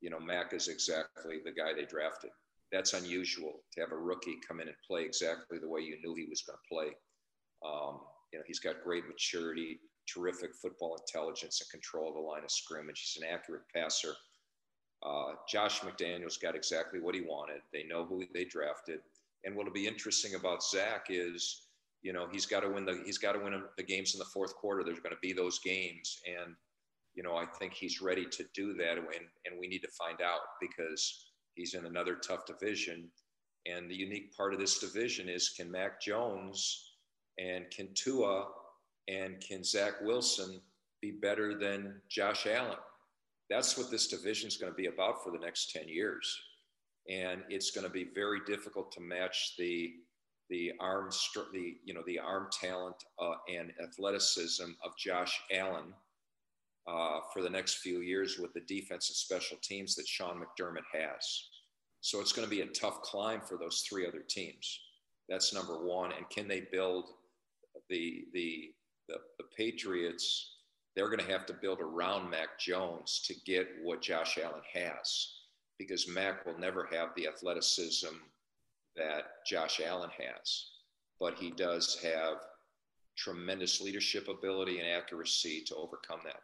you 0.00 0.10
know, 0.10 0.18
Mac 0.18 0.52
is 0.52 0.66
exactly 0.66 1.36
the 1.44 1.52
guy 1.52 1.72
they 1.72 1.84
drafted. 1.84 2.30
That's 2.72 2.94
unusual 2.94 3.60
to 3.72 3.80
have 3.80 3.92
a 3.92 3.96
rookie 3.96 4.38
come 4.46 4.60
in 4.60 4.66
and 4.66 4.76
play 4.84 5.04
exactly 5.04 5.58
the 5.58 5.68
way 5.68 5.82
you 5.82 5.96
knew 6.02 6.16
he 6.16 6.26
was 6.28 6.42
going 6.42 6.58
to 6.58 6.74
play. 6.74 6.96
Um, 7.64 8.00
you 8.32 8.40
know, 8.40 8.44
he's 8.44 8.58
got 8.58 8.82
great 8.82 9.06
maturity, 9.06 9.78
terrific 10.12 10.50
football 10.60 10.96
intelligence, 10.96 11.60
and 11.60 11.70
control 11.70 12.08
of 12.08 12.14
the 12.14 12.20
line 12.20 12.42
of 12.42 12.50
scrimmage. 12.50 13.12
He's 13.14 13.22
an 13.22 13.28
accurate 13.32 13.62
passer. 13.72 14.14
Uh, 15.04 15.34
Josh 15.48 15.80
McDaniels 15.80 16.40
got 16.40 16.56
exactly 16.56 16.98
what 16.98 17.14
he 17.14 17.20
wanted. 17.20 17.60
They 17.72 17.84
know 17.84 18.04
who 18.04 18.24
they 18.34 18.44
drafted. 18.44 18.98
And 19.44 19.54
what'll 19.54 19.72
be 19.72 19.86
interesting 19.86 20.34
about 20.34 20.64
Zach 20.64 21.06
is, 21.08 21.66
you 22.02 22.12
know, 22.12 22.26
he's 22.30 22.46
got 22.46 22.60
to 22.60 22.68
win 22.68 22.84
the 22.84 23.00
he's 23.04 23.18
got 23.18 23.32
to 23.32 23.38
win 23.38 23.62
the 23.76 23.82
games 23.82 24.14
in 24.14 24.18
the 24.18 24.24
fourth 24.26 24.54
quarter. 24.56 24.82
There's 24.84 25.00
going 25.00 25.14
to 25.14 25.20
be 25.22 25.32
those 25.32 25.58
games, 25.60 26.20
and 26.26 26.54
you 27.14 27.22
know, 27.22 27.36
I 27.36 27.46
think 27.46 27.74
he's 27.74 28.00
ready 28.00 28.26
to 28.26 28.44
do 28.54 28.74
that. 28.74 28.98
And 28.98 29.06
and 29.46 29.58
we 29.58 29.68
need 29.68 29.82
to 29.82 29.88
find 29.88 30.20
out 30.20 30.40
because 30.60 31.30
he's 31.54 31.74
in 31.74 31.86
another 31.86 32.16
tough 32.16 32.44
division. 32.46 33.08
And 33.66 33.88
the 33.88 33.94
unique 33.94 34.36
part 34.36 34.52
of 34.52 34.58
this 34.58 34.80
division 34.80 35.28
is 35.28 35.50
can 35.50 35.70
Mac 35.70 36.00
Jones 36.00 36.94
and 37.38 37.70
can 37.70 37.88
Tua 37.94 38.48
and 39.08 39.40
can 39.40 39.62
Zach 39.62 40.00
Wilson 40.02 40.60
be 41.00 41.12
better 41.12 41.56
than 41.56 42.00
Josh 42.08 42.46
Allen? 42.46 42.78
That's 43.48 43.76
what 43.78 43.90
this 43.90 44.08
division 44.08 44.48
is 44.48 44.56
going 44.56 44.72
to 44.72 44.76
be 44.76 44.86
about 44.86 45.22
for 45.22 45.30
the 45.30 45.38
next 45.38 45.70
10 45.72 45.88
years. 45.88 46.36
And 47.08 47.42
it's 47.48 47.70
going 47.70 47.86
to 47.86 47.92
be 47.92 48.08
very 48.14 48.40
difficult 48.46 48.90
to 48.92 49.00
match 49.00 49.54
the 49.58 49.92
the 50.52 50.70
arm 50.80 51.08
the 51.54 51.76
you 51.82 51.94
know 51.94 52.02
the 52.06 52.18
arm 52.18 52.46
talent 52.52 52.96
uh, 53.18 53.34
and 53.52 53.72
athleticism 53.82 54.70
of 54.84 54.96
Josh 54.98 55.40
Allen 55.50 55.94
uh, 56.86 57.20
for 57.32 57.40
the 57.40 57.48
next 57.48 57.78
few 57.78 58.00
years 58.00 58.38
with 58.38 58.52
the 58.52 58.60
defense 58.60 59.08
and 59.08 59.16
special 59.16 59.56
teams 59.62 59.94
that 59.94 60.06
Sean 60.06 60.38
McDermott 60.38 60.84
has. 60.92 61.44
So 62.02 62.20
it's 62.20 62.32
going 62.32 62.46
to 62.46 62.54
be 62.54 62.60
a 62.60 62.66
tough 62.66 63.00
climb 63.00 63.40
for 63.40 63.56
those 63.56 63.80
three 63.88 64.06
other 64.06 64.22
teams. 64.28 64.80
That's 65.26 65.54
number 65.54 65.82
one. 65.86 66.12
And 66.12 66.28
can 66.28 66.46
they 66.48 66.66
build 66.70 67.06
the 67.88 68.26
the 68.34 68.74
the, 69.08 69.14
the 69.38 69.44
Patriots, 69.56 70.56
they're 70.94 71.08
going 71.08 71.18
to 71.18 71.32
have 71.32 71.46
to 71.46 71.54
build 71.54 71.80
around 71.80 72.28
Mac 72.28 72.58
Jones 72.58 73.22
to 73.26 73.34
get 73.46 73.68
what 73.82 74.02
Josh 74.02 74.38
Allen 74.42 74.62
has 74.74 75.32
because 75.78 76.06
Mac 76.06 76.44
will 76.44 76.58
never 76.58 76.88
have 76.92 77.08
the 77.16 77.26
athleticism 77.26 78.14
that 78.96 79.44
Josh 79.46 79.80
Allen 79.84 80.10
has, 80.18 80.66
but 81.18 81.34
he 81.34 81.50
does 81.50 81.98
have 82.02 82.38
tremendous 83.16 83.80
leadership 83.80 84.28
ability 84.28 84.78
and 84.78 84.88
accuracy 84.88 85.62
to 85.66 85.74
overcome 85.76 86.20
that. 86.24 86.40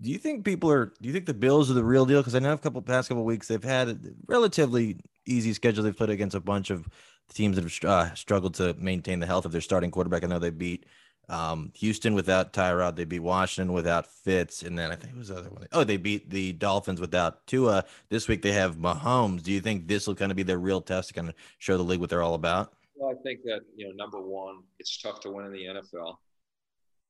Do 0.00 0.10
you 0.10 0.18
think 0.18 0.44
people 0.44 0.70
are? 0.70 0.92
Do 1.00 1.06
you 1.06 1.12
think 1.12 1.26
the 1.26 1.34
Bills 1.34 1.70
are 1.70 1.74
the 1.74 1.84
real 1.84 2.04
deal? 2.04 2.20
Because 2.20 2.34
I 2.34 2.40
know 2.40 2.52
a 2.52 2.58
couple 2.58 2.82
past 2.82 3.08
couple 3.08 3.24
weeks 3.24 3.46
they've 3.46 3.62
had 3.62 3.88
a 3.88 3.98
relatively 4.26 4.98
easy 5.24 5.52
schedule. 5.52 5.84
They've 5.84 5.96
played 5.96 6.10
against 6.10 6.34
a 6.34 6.40
bunch 6.40 6.70
of 6.70 6.88
teams 7.32 7.56
that 7.56 7.62
have 7.62 7.84
uh, 7.88 8.14
struggled 8.14 8.54
to 8.54 8.74
maintain 8.74 9.20
the 9.20 9.26
health 9.26 9.44
of 9.44 9.52
their 9.52 9.60
starting 9.60 9.92
quarterback. 9.92 10.24
I 10.24 10.26
know 10.26 10.40
they 10.40 10.50
beat 10.50 10.86
um, 11.28 11.72
Houston 11.76 12.14
without 12.14 12.52
Tyrod. 12.52 12.96
They 12.96 13.04
beat 13.04 13.20
Washington 13.20 13.72
without 13.74 14.06
Fitz, 14.06 14.62
and 14.62 14.78
then 14.78 14.90
I 14.90 14.96
think 14.96 15.14
it 15.14 15.18
was 15.18 15.28
the 15.28 15.36
other 15.36 15.50
one. 15.50 15.66
Oh, 15.72 15.84
they 15.84 15.96
beat 15.96 16.30
the 16.30 16.52
Dolphins 16.52 17.00
without 17.00 17.46
Tua. 17.46 17.84
This 18.08 18.28
week 18.28 18.42
they 18.42 18.52
have 18.52 18.76
Mahomes. 18.76 19.42
Do 19.42 19.52
you 19.52 19.60
think 19.60 19.86
this 19.86 20.06
will 20.06 20.14
kind 20.14 20.30
of 20.30 20.36
be 20.36 20.42
their 20.42 20.58
real 20.58 20.80
test 20.80 21.08
to 21.08 21.14
kind 21.14 21.28
of 21.28 21.34
show 21.58 21.76
the 21.76 21.82
league 21.82 22.00
what 22.00 22.10
they're 22.10 22.22
all 22.22 22.34
about? 22.34 22.72
Well, 22.96 23.10
I 23.10 23.22
think 23.22 23.42
that 23.44 23.60
you 23.76 23.86
know, 23.86 23.94
number 23.94 24.20
one, 24.20 24.62
it's 24.78 25.00
tough 25.00 25.20
to 25.20 25.30
win 25.30 25.46
in 25.46 25.52
the 25.52 25.64
NFL. 25.64 26.16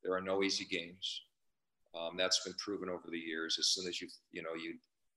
There 0.02 0.14
are 0.14 0.20
no 0.20 0.42
easy 0.42 0.64
games. 0.64 1.22
Um, 1.98 2.16
that's 2.16 2.44
been 2.44 2.54
proven 2.58 2.88
over 2.88 3.04
the 3.10 3.18
years. 3.18 3.56
As 3.58 3.68
soon 3.68 3.88
as 3.88 4.00
you 4.00 4.08
you 4.32 4.42
know 4.42 4.54
you 4.54 4.74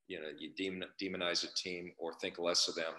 you 0.07 0.21
know 0.21 0.27
you 0.37 0.51
demon, 0.55 0.87
demonize 1.01 1.43
a 1.43 1.53
team 1.55 1.91
or 1.97 2.13
think 2.13 2.39
less 2.39 2.67
of 2.67 2.75
them, 2.75 2.93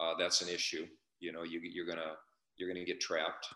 uh, 0.00 0.14
that's 0.18 0.42
an 0.42 0.48
issue. 0.48 0.86
You 1.20 1.32
know 1.32 1.42
you, 1.42 1.60
you're 1.62 1.86
gonna 1.86 2.16
you're 2.56 2.68
gonna 2.68 2.84
get 2.84 3.00
trapped. 3.00 3.46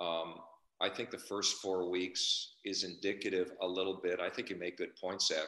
Um, 0.00 0.34
I 0.80 0.88
think 0.88 1.10
the 1.10 1.18
first 1.18 1.56
four 1.56 1.88
weeks 1.88 2.54
is 2.64 2.84
indicative 2.84 3.52
a 3.62 3.66
little 3.66 4.00
bit. 4.02 4.20
I 4.20 4.28
think 4.28 4.50
you 4.50 4.56
make 4.56 4.78
good 4.78 4.96
points, 4.96 5.28
Zach. 5.28 5.46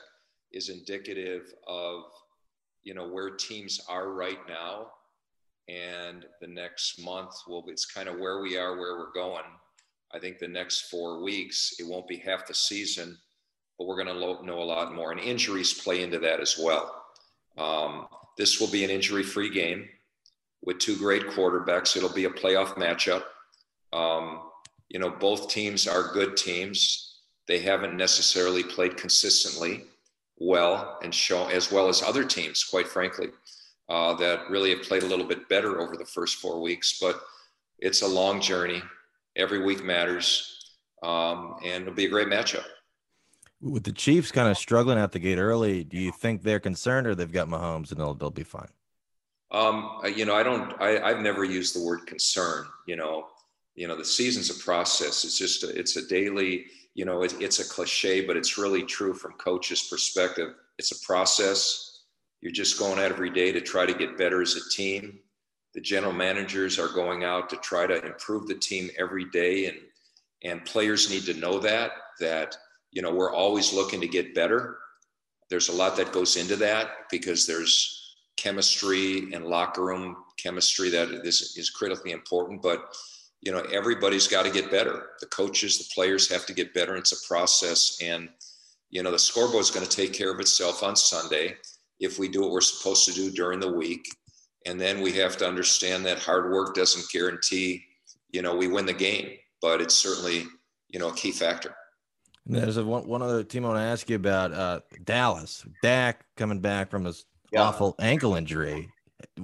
Is 0.53 0.69
indicative 0.69 1.53
of 1.67 2.05
you 2.85 2.95
know 2.95 3.09
where 3.09 3.31
teams 3.31 3.81
are 3.89 4.11
right 4.11 4.39
now, 4.49 4.93
and 5.69 6.25
the 6.41 6.47
next 6.47 7.03
month 7.03 7.35
will 7.49 7.63
be 7.63 7.73
it's 7.73 7.85
kind 7.85 8.09
of 8.09 8.19
where 8.19 8.41
we 8.41 8.57
are, 8.57 8.79
where 8.79 8.97
we're 8.97 9.13
going. 9.13 9.43
I 10.15 10.21
think 10.21 10.39
the 10.39 10.49
next 10.49 10.83
four 10.83 11.23
weeks 11.23 11.75
it 11.81 11.87
won't 11.87 12.07
be 12.07 12.17
half 12.17 12.47
the 12.47 12.55
season, 12.55 13.19
but 13.77 13.87
we're 13.87 14.03
going 14.03 14.15
to 14.15 14.45
know 14.47 14.63
a 14.63 14.65
lot 14.65 14.95
more, 14.95 15.11
and 15.11 15.21
injuries 15.21 15.75
play 15.75 16.03
into 16.03 16.21
that 16.21 16.41
as 16.41 16.57
well. 16.57 17.05
Um, 17.59 18.07
this 18.39 18.61
will 18.61 18.69
be 18.69 18.85
an 18.85 18.91
injury-free 18.91 19.51
game 19.51 19.89
with 20.63 20.79
two 20.79 20.97
great 20.97 21.27
quarterbacks. 21.27 21.97
It'll 21.97 22.13
be 22.13 22.25
a 22.27 22.31
playoff 22.31 22.75
matchup. 22.77 23.25
Um, 23.93 24.46
you 24.89 24.99
know, 24.99 25.11
both 25.11 25.49
teams 25.49 25.87
are 25.87 26.13
good 26.13 26.37
teams. 26.37 27.21
They 27.49 27.59
haven't 27.59 27.97
necessarily 27.97 28.63
played 28.63 28.97
consistently 28.97 29.85
well 30.39 30.99
and 31.03 31.15
show 31.15 31.47
as 31.47 31.73
well 31.73 31.89
as 31.89 32.03
other 32.03 32.25
teams, 32.25 32.63
quite 32.65 32.89
frankly, 32.89 33.29
uh, 33.89 34.15
that 34.15 34.51
really 34.51 34.71
have 34.71 34.83
played 34.83 35.03
a 35.03 35.07
little 35.07 35.27
bit 35.27 35.49
better 35.49 35.81
over 35.81 35.97
the 35.97 36.05
first 36.05 36.37
four 36.37 36.61
weeks. 36.61 36.99
But 37.01 37.21
it's 37.79 38.03
a 38.03 38.09
long 38.09 38.41
journey. 38.41 38.83
Every 39.37 39.63
week 39.63 39.85
matters, 39.85 40.75
um, 41.03 41.57
and 41.63 41.83
it'll 41.83 41.95
be 41.95 42.07
a 42.07 42.11
great 42.11 42.29
matchup. 42.29 42.65
With 43.61 43.85
the 43.85 43.93
Chiefs 43.93 44.33
kind 44.33 44.49
of 44.49 44.57
struggling 44.57 44.99
out 44.99 45.13
the 45.13 45.19
gate 45.19 45.39
early, 45.39 45.85
do 45.85 45.99
you 45.99 46.11
think 46.11 46.43
they're 46.43 46.61
concerned, 46.61 47.07
or 47.07 47.15
they've 47.15 47.31
got 47.31 47.49
Mahomes 47.49 47.91
and 47.91 48.01
they'll 48.01 48.15
they'll 48.15 48.31
be 48.31 48.45
fine? 48.45 48.69
Um, 49.51 50.01
you 50.15 50.25
know, 50.25 50.35
I 50.35 50.43
don't. 50.43 50.73
I, 50.81 51.01
I've 51.01 51.21
never 51.21 51.45
used 51.45 51.75
the 51.75 51.85
word 51.85 52.07
concern. 52.07 52.67
You 52.87 52.97
know, 52.97 53.27
you 53.77 53.87
know 53.87 53.97
the 53.97 54.05
season's 54.05 54.51
a 54.51 54.65
process 54.65 55.25
it's 55.25 55.39
just 55.39 55.63
a, 55.63 55.69
it's 55.79 55.97
a 55.97 56.07
daily 56.09 56.67
you 56.97 57.05
know 57.05 57.23
it, 57.23 57.37
it's 57.41 57.61
a 57.61 57.69
cliche 57.69 58.23
but 58.23 58.37
it's 58.37 58.59
really 58.59 58.83
true 58.83 59.15
from 59.15 59.33
coach's 59.35 59.83
perspective. 59.83 60.55
It's 60.79 60.93
a 60.93 61.07
process. 61.07 62.05
You're 62.41 62.53
just 62.53 62.79
going 62.79 62.99
out 62.99 63.13
every 63.13 63.31
day 63.31 63.53
to 63.53 63.61
try 63.61 63.87
to 63.87 63.95
get 63.95 64.19
better 64.19 64.43
as 64.43 64.57
a 64.57 64.71
team. 64.71 65.21
The 65.75 65.81
general 65.81 66.13
managers 66.13 66.79
are 66.79 66.89
going 66.89 67.23
out 67.23 67.51
to 67.51 67.57
try 67.57 67.87
to 67.87 68.05
improve 68.05 68.47
the 68.47 68.55
team 68.55 68.91
every 68.99 69.27
day 69.27 69.67
and 69.67 69.77
and 70.43 70.65
players 70.65 71.11
need 71.11 71.25
to 71.25 71.35
know 71.35 71.59
that 71.59 71.93
that 72.19 72.57
you 72.93 73.03
know 73.03 73.13
we're 73.15 73.35
always 73.35 73.75
looking 73.75 74.01
to 74.01 74.09
get 74.09 74.35
better. 74.35 74.79
There's 75.51 75.69
a 75.69 75.77
lot 75.77 75.97
that 75.99 76.13
goes 76.13 76.37
into 76.37 76.57
that 76.57 76.91
because 77.11 77.47
there's 77.47 78.17
chemistry 78.39 79.33
and 79.35 79.47
locker 79.47 79.85
room 79.85 80.17
chemistry 80.39 80.89
that 80.91 81.23
this 81.23 81.57
is 81.57 81.71
critically 81.71 82.11
important 82.11 82.61
but 82.61 82.95
you 83.47 83.53
know 83.53 83.63
everybody's 83.73 84.27
got 84.27 84.45
to 84.45 84.51
get 84.51 84.73
better 84.73 85.11
the 85.21 85.27
coaches 85.27 85.79
the 85.79 85.95
players 85.95 86.29
have 86.29 86.45
to 86.45 86.53
get 86.53 86.75
better 86.75 86.97
it's 86.97 87.13
a 87.13 87.29
process 87.29 87.97
and 88.03 88.29
you 88.91 89.05
know 89.05 89.13
the 89.13 89.19
scoreboard 89.19 89.61
is 89.61 89.71
going 89.71 89.87
to 89.87 89.97
take 89.97 90.13
care 90.13 90.33
of 90.33 90.41
itself 90.41 90.83
on 90.83 90.97
sunday 90.97 91.55
if 92.01 92.19
we 92.19 92.29
do 92.29 92.41
what 92.41 92.51
we're 92.51 92.61
supposed 92.61 93.07
to 93.07 93.13
do 93.13 93.31
during 93.31 93.61
the 93.61 93.73
week 93.73 94.05
and 94.67 94.81
then 94.81 95.01
we 95.01 95.13
have 95.13 95.37
to 95.37 95.47
understand 95.47 96.05
that 96.05 96.19
hard 96.19 96.51
work 96.51 96.75
doesn't 96.75 97.09
guarantee 97.13 97.85
you 98.33 98.43
know 98.43 98.57
we 98.57 98.67
win 98.67 98.85
the 98.85 98.93
game 98.93 99.31
but 99.63 99.81
it's 99.81 99.95
certainly 99.95 100.45
you 100.89 100.99
know 100.99 101.11
a 101.11 101.15
key 101.15 101.31
factor 101.31 101.73
and 102.47 102.57
there's 102.57 102.79
a 102.79 102.85
one, 102.85 103.07
one 103.07 103.23
other 103.23 103.45
team 103.45 103.65
I 103.65 103.69
want 103.69 103.79
to 103.79 103.85
ask 103.85 104.09
you 104.09 104.15
about 104.15 104.53
uh, 104.53 104.81
Dallas. 105.03 105.67
Dak 105.83 106.25
coming 106.37 106.61
back 106.61 106.91
from 106.91 107.05
his 107.05 107.25
yeah. 107.51 107.63
awful 107.63 107.97
ankle 107.99 108.37
injury. 108.37 108.89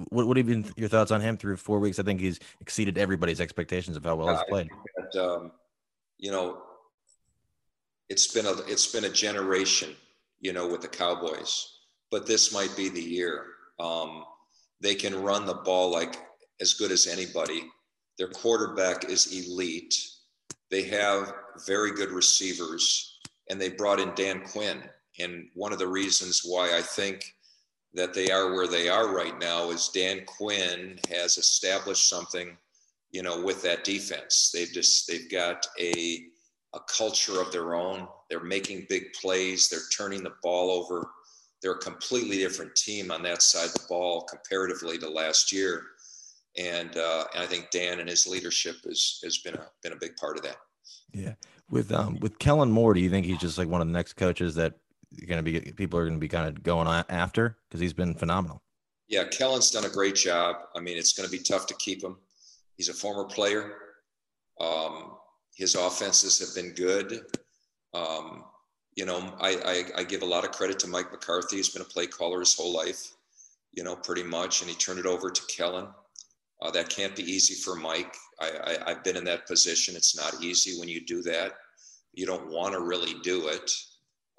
What, 0.09 0.27
what 0.27 0.37
have 0.37 0.47
been 0.47 0.65
your 0.75 0.89
thoughts 0.89 1.11
on 1.11 1.21
him 1.21 1.37
through 1.37 1.57
four 1.57 1.79
weeks? 1.79 1.99
I 1.99 2.03
think 2.03 2.19
he's 2.19 2.39
exceeded 2.61 2.97
everybody's 2.97 3.41
expectations 3.41 3.97
of 3.97 4.03
how 4.03 4.15
well 4.15 4.35
he's 4.35 4.43
played. 4.49 4.69
That, 4.97 5.23
um, 5.23 5.51
you 6.17 6.31
know, 6.31 6.61
it's 8.09 8.27
been 8.27 8.45
a 8.45 8.53
it's 8.67 8.87
been 8.87 9.05
a 9.05 9.09
generation, 9.09 9.95
you 10.39 10.53
know, 10.53 10.67
with 10.67 10.81
the 10.81 10.87
Cowboys, 10.87 11.79
but 12.11 12.25
this 12.25 12.53
might 12.53 12.75
be 12.75 12.89
the 12.89 13.01
year. 13.01 13.45
Um, 13.79 14.25
they 14.81 14.95
can 14.95 15.21
run 15.21 15.45
the 15.45 15.55
ball 15.55 15.91
like 15.91 16.15
as 16.61 16.73
good 16.73 16.91
as 16.91 17.07
anybody. 17.07 17.63
Their 18.17 18.29
quarterback 18.29 19.05
is 19.05 19.33
elite. 19.33 19.95
They 20.69 20.83
have 20.83 21.33
very 21.65 21.91
good 21.91 22.11
receivers, 22.11 23.19
and 23.49 23.59
they 23.59 23.69
brought 23.69 23.99
in 23.99 24.13
Dan 24.15 24.41
Quinn. 24.41 24.83
And 25.19 25.47
one 25.53 25.71
of 25.71 25.79
the 25.79 25.87
reasons 25.87 26.41
why 26.43 26.75
I 26.77 26.81
think 26.81 27.23
that 27.93 28.13
they 28.13 28.31
are 28.31 28.53
where 28.53 28.67
they 28.67 28.89
are 28.89 29.15
right 29.15 29.37
now 29.39 29.69
is 29.69 29.89
Dan 29.93 30.23
Quinn 30.25 30.99
has 31.09 31.37
established 31.37 32.09
something, 32.09 32.57
you 33.11 33.21
know, 33.21 33.41
with 33.41 33.61
that 33.63 33.83
defense. 33.83 34.51
They've 34.53 34.71
just 34.71 35.07
they've 35.07 35.29
got 35.29 35.65
a 35.79 36.25
a 36.75 36.79
culture 36.97 37.39
of 37.39 37.51
their 37.51 37.75
own. 37.75 38.07
They're 38.31 38.43
making 38.43 38.87
big 38.89 39.13
plays. 39.13 39.67
They're 39.67 39.79
turning 39.95 40.23
the 40.23 40.33
ball 40.41 40.71
over. 40.71 41.07
they're 41.63 41.71
a 41.71 41.79
completely 41.79 42.37
different 42.37 42.75
team 42.75 43.09
on 43.09 43.23
that 43.23 43.41
side 43.41 43.67
of 43.67 43.73
the 43.73 43.85
ball 43.87 44.23
comparatively 44.23 44.97
to 44.99 45.09
last 45.09 45.51
year. 45.51 45.81
And, 46.57 46.95
uh, 46.97 47.23
and 47.33 47.43
I 47.43 47.47
think 47.47 47.71
Dan 47.71 47.99
and 47.99 48.09
his 48.09 48.27
leadership 48.27 48.75
has, 48.83 49.19
has 49.23 49.37
been 49.39 49.55
a, 49.55 49.65
been 49.81 49.93
a 49.93 49.97
big 49.97 50.15
part 50.17 50.37
of 50.37 50.43
that. 50.43 50.57
Yeah. 51.13 51.33
With, 51.69 51.91
um, 51.91 52.19
with 52.19 52.37
Kellen 52.37 52.69
Moore, 52.69 52.93
do 52.93 52.99
you 52.99 53.09
think 53.09 53.25
he's 53.25 53.39
just 53.39 53.57
like 53.57 53.69
one 53.69 53.81
of 53.81 53.87
the 53.87 53.93
next 53.93 54.13
coaches 54.13 54.55
that 54.55 54.73
going 55.27 55.43
to 55.43 55.43
be, 55.43 55.71
people 55.73 55.99
are 55.99 56.03
going 56.03 56.15
to 56.15 56.19
be 56.19 56.27
kind 56.27 56.47
of 56.47 56.63
going 56.63 56.87
after? 57.09 57.57
Cause 57.71 57.79
he's 57.79 57.93
been 57.93 58.13
phenomenal. 58.13 58.61
Yeah. 59.07 59.25
Kellen's 59.25 59.71
done 59.71 59.85
a 59.85 59.89
great 59.89 60.15
job. 60.15 60.55
I 60.75 60.79
mean, 60.79 60.97
it's 60.97 61.13
going 61.13 61.27
to 61.27 61.31
be 61.31 61.43
tough 61.43 61.67
to 61.67 61.75
keep 61.75 62.03
him. 62.03 62.17
He's 62.77 62.89
a 62.89 62.93
former 62.93 63.25
player. 63.25 63.73
Um, 64.59 65.17
his 65.55 65.75
offenses 65.75 66.39
have 66.39 66.55
been 66.55 66.73
good. 66.73 67.21
Um, 67.93 68.45
you 68.95 69.05
know, 69.05 69.33
I, 69.39 69.55
I, 69.95 70.01
I, 70.01 70.03
give 70.03 70.21
a 70.21 70.25
lot 70.25 70.43
of 70.43 70.51
credit 70.51 70.79
to 70.79 70.87
Mike 70.87 71.11
McCarthy. 71.11 71.57
He's 71.57 71.69
been 71.69 71.81
a 71.81 71.85
play 71.85 72.07
caller 72.07 72.39
his 72.39 72.55
whole 72.55 72.73
life, 72.73 73.13
you 73.71 73.83
know, 73.83 73.95
pretty 73.95 74.23
much, 74.23 74.61
and 74.61 74.69
he 74.69 74.75
turned 74.75 74.99
it 74.99 75.05
over 75.05 75.31
to 75.31 75.41
Kellen. 75.47 75.87
Uh, 76.61 76.71
that 76.71 76.89
can't 76.89 77.15
be 77.15 77.23
easy 77.23 77.55
for 77.55 77.75
Mike. 77.75 78.15
I, 78.39 78.77
I, 78.85 78.89
have 78.89 79.03
been 79.03 79.17
in 79.17 79.23
that 79.25 79.47
position. 79.47 79.95
It's 79.95 80.15
not 80.15 80.41
easy 80.41 80.79
when 80.79 80.87
you 80.87 81.05
do 81.05 81.21
that. 81.23 81.53
You 82.13 82.25
don't 82.25 82.51
want 82.51 82.73
to 82.73 82.81
really 82.81 83.15
do 83.23 83.47
it. 83.47 83.71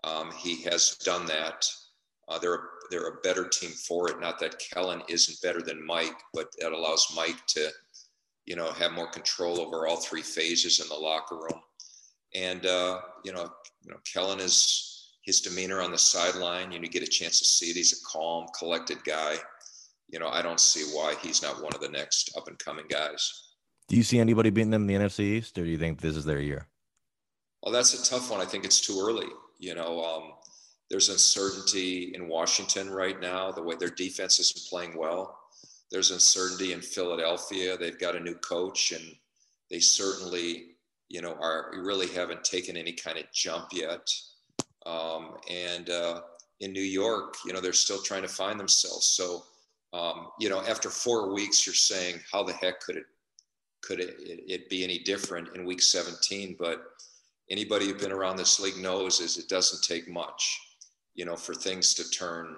Um, 0.05 0.31
he 0.33 0.63
has 0.65 0.97
done 1.05 1.27
that. 1.27 1.67
Uh, 2.29 2.39
they're, 2.39 2.69
they're 2.91 3.09
a 3.09 3.21
better 3.23 3.49
team 3.49 3.71
for 3.71 4.11
it. 4.11 4.21
Not 4.21 4.39
that 4.41 4.59
Kellen 4.59 5.03
isn't 5.09 5.43
better 5.43 5.63
than 5.63 5.85
Mike, 5.85 6.17
but 6.33 6.49
that 6.59 6.73
allows 6.73 7.13
Mike 7.17 7.45
to, 7.49 7.71
you 8.47 8.57
know, 8.57 8.71
have 8.73 8.93
more 8.93 9.11
control 9.11 9.61
over 9.61 9.87
all 9.87 9.97
three 9.97 10.23
phases 10.23 10.81
in 10.81 10.89
the 10.89 10.95
locker 10.95 11.37
room. 11.37 11.61
And 12.35 12.67
uh, 12.67 13.01
you 13.25 13.33
know, 13.33 13.49
you 13.83 13.91
know, 13.91 13.99
Kellen 14.13 14.41
is 14.41 15.13
his 15.23 15.41
demeanor 15.41 15.81
on 15.81 15.93
the 15.93 15.99
sideline. 15.99 16.73
You, 16.73 16.79
know, 16.79 16.85
you 16.85 16.91
get 16.91 17.03
a 17.03 17.11
chance 17.11 17.39
to 17.39 17.45
see 17.45 17.67
it. 17.67 17.77
He's 17.77 17.93
a 17.93 18.05
calm, 18.05 18.47
collected 18.59 19.03
guy. 19.05 19.37
You 20.09 20.19
know, 20.19 20.29
I 20.29 20.43
don't 20.43 20.61
see 20.61 20.85
why 20.95 21.15
he's 21.23 21.43
not 21.43 21.63
one 21.63 21.73
of 21.75 21.81
the 21.81 21.89
next 21.89 22.37
up 22.37 22.49
and 22.49 22.59
coming 22.59 22.87
guys. 22.89 23.53
Do 23.89 23.97
you 23.97 24.03
see 24.03 24.19
anybody 24.19 24.51
beating 24.51 24.71
them 24.71 24.89
in 24.89 25.01
the 25.01 25.07
NFC 25.07 25.21
East, 25.21 25.59
or 25.59 25.65
do 25.65 25.71
you 25.71 25.79
think 25.79 26.01
this 26.01 26.17
is 26.17 26.25
their 26.25 26.41
year? 26.41 26.69
Well, 27.63 27.73
that's 27.73 27.95
a 27.95 28.11
tough 28.11 28.31
one. 28.31 28.41
I 28.41 28.45
think 28.45 28.65
it's 28.65 28.81
too 28.81 28.99
early. 29.01 29.27
You 29.65 29.75
know, 29.75 30.05
um, 30.05 30.33
there's 30.91 31.09
uncertainty 31.09 32.13
in 32.15 32.29
Washington 32.29 32.91
right 32.91 33.21
now. 33.21 33.51
The 33.51 33.63
way 33.63 33.77
their 33.77 33.89
defense 33.89 34.39
isn't 34.39 34.69
playing 34.69 34.97
well. 34.97 35.39
There's 35.91 36.11
uncertainty 36.11 36.73
in 36.73 36.81
Philadelphia. 36.81 37.77
They've 37.77 37.99
got 37.99 38.17
a 38.17 38.21
new 38.21 38.35
coach, 38.35 38.93
and 38.93 39.05
they 39.71 39.81
certainly 39.81 40.75
you 41.09 41.21
know, 41.21 41.37
are 41.41 41.71
really 41.77 42.09
haven't 42.09 42.45
taken 42.45 42.77
any 42.77 42.93
kind 42.93 43.19
of 43.19 43.25
jump 43.33 43.69
yet. 43.73 44.11
Um, 44.87 45.37
and 45.51 45.91
uh, 45.91 46.23
in 46.61 46.73
New 46.73 46.83
York, 46.83 47.37
you 47.47 47.53
know, 47.53 47.61
they're 47.61 47.73
still 47.73 48.03
trying 48.03 48.23
to 48.23 48.29
find 48.29 48.59
themselves. 48.59 49.07
So, 49.07 49.45
um, 49.93 50.29
you 50.41 50.49
know, 50.49 50.61
after 50.63 50.91
four 50.91 51.33
weeks, 51.33 51.67
you're 51.67 51.75
saying, 51.75 52.21
how 52.31 52.43
the 52.43 52.53
heck 52.53 52.81
could 52.81 52.97
it 52.97 53.05
could 53.83 54.01
it, 54.01 54.17
it 54.19 54.71
be 54.71 54.83
any 54.83 54.99
different 55.01 55.55
in 55.55 55.65
week 55.65 55.83
17? 55.83 56.57
But 56.59 56.83
anybody 57.51 57.87
who's 57.87 58.03
been 58.03 58.13
around 58.13 58.37
this 58.37 58.61
league 58.61 58.77
knows 58.77 59.21
is 59.21 59.37
it 59.37 59.49
doesn't 59.49 59.83
take 59.83 60.09
much, 60.09 60.59
you 61.15 61.25
know, 61.25 61.37
for 61.37 61.55
things 61.55 61.95
to 61.95 62.09
turn 62.11 62.57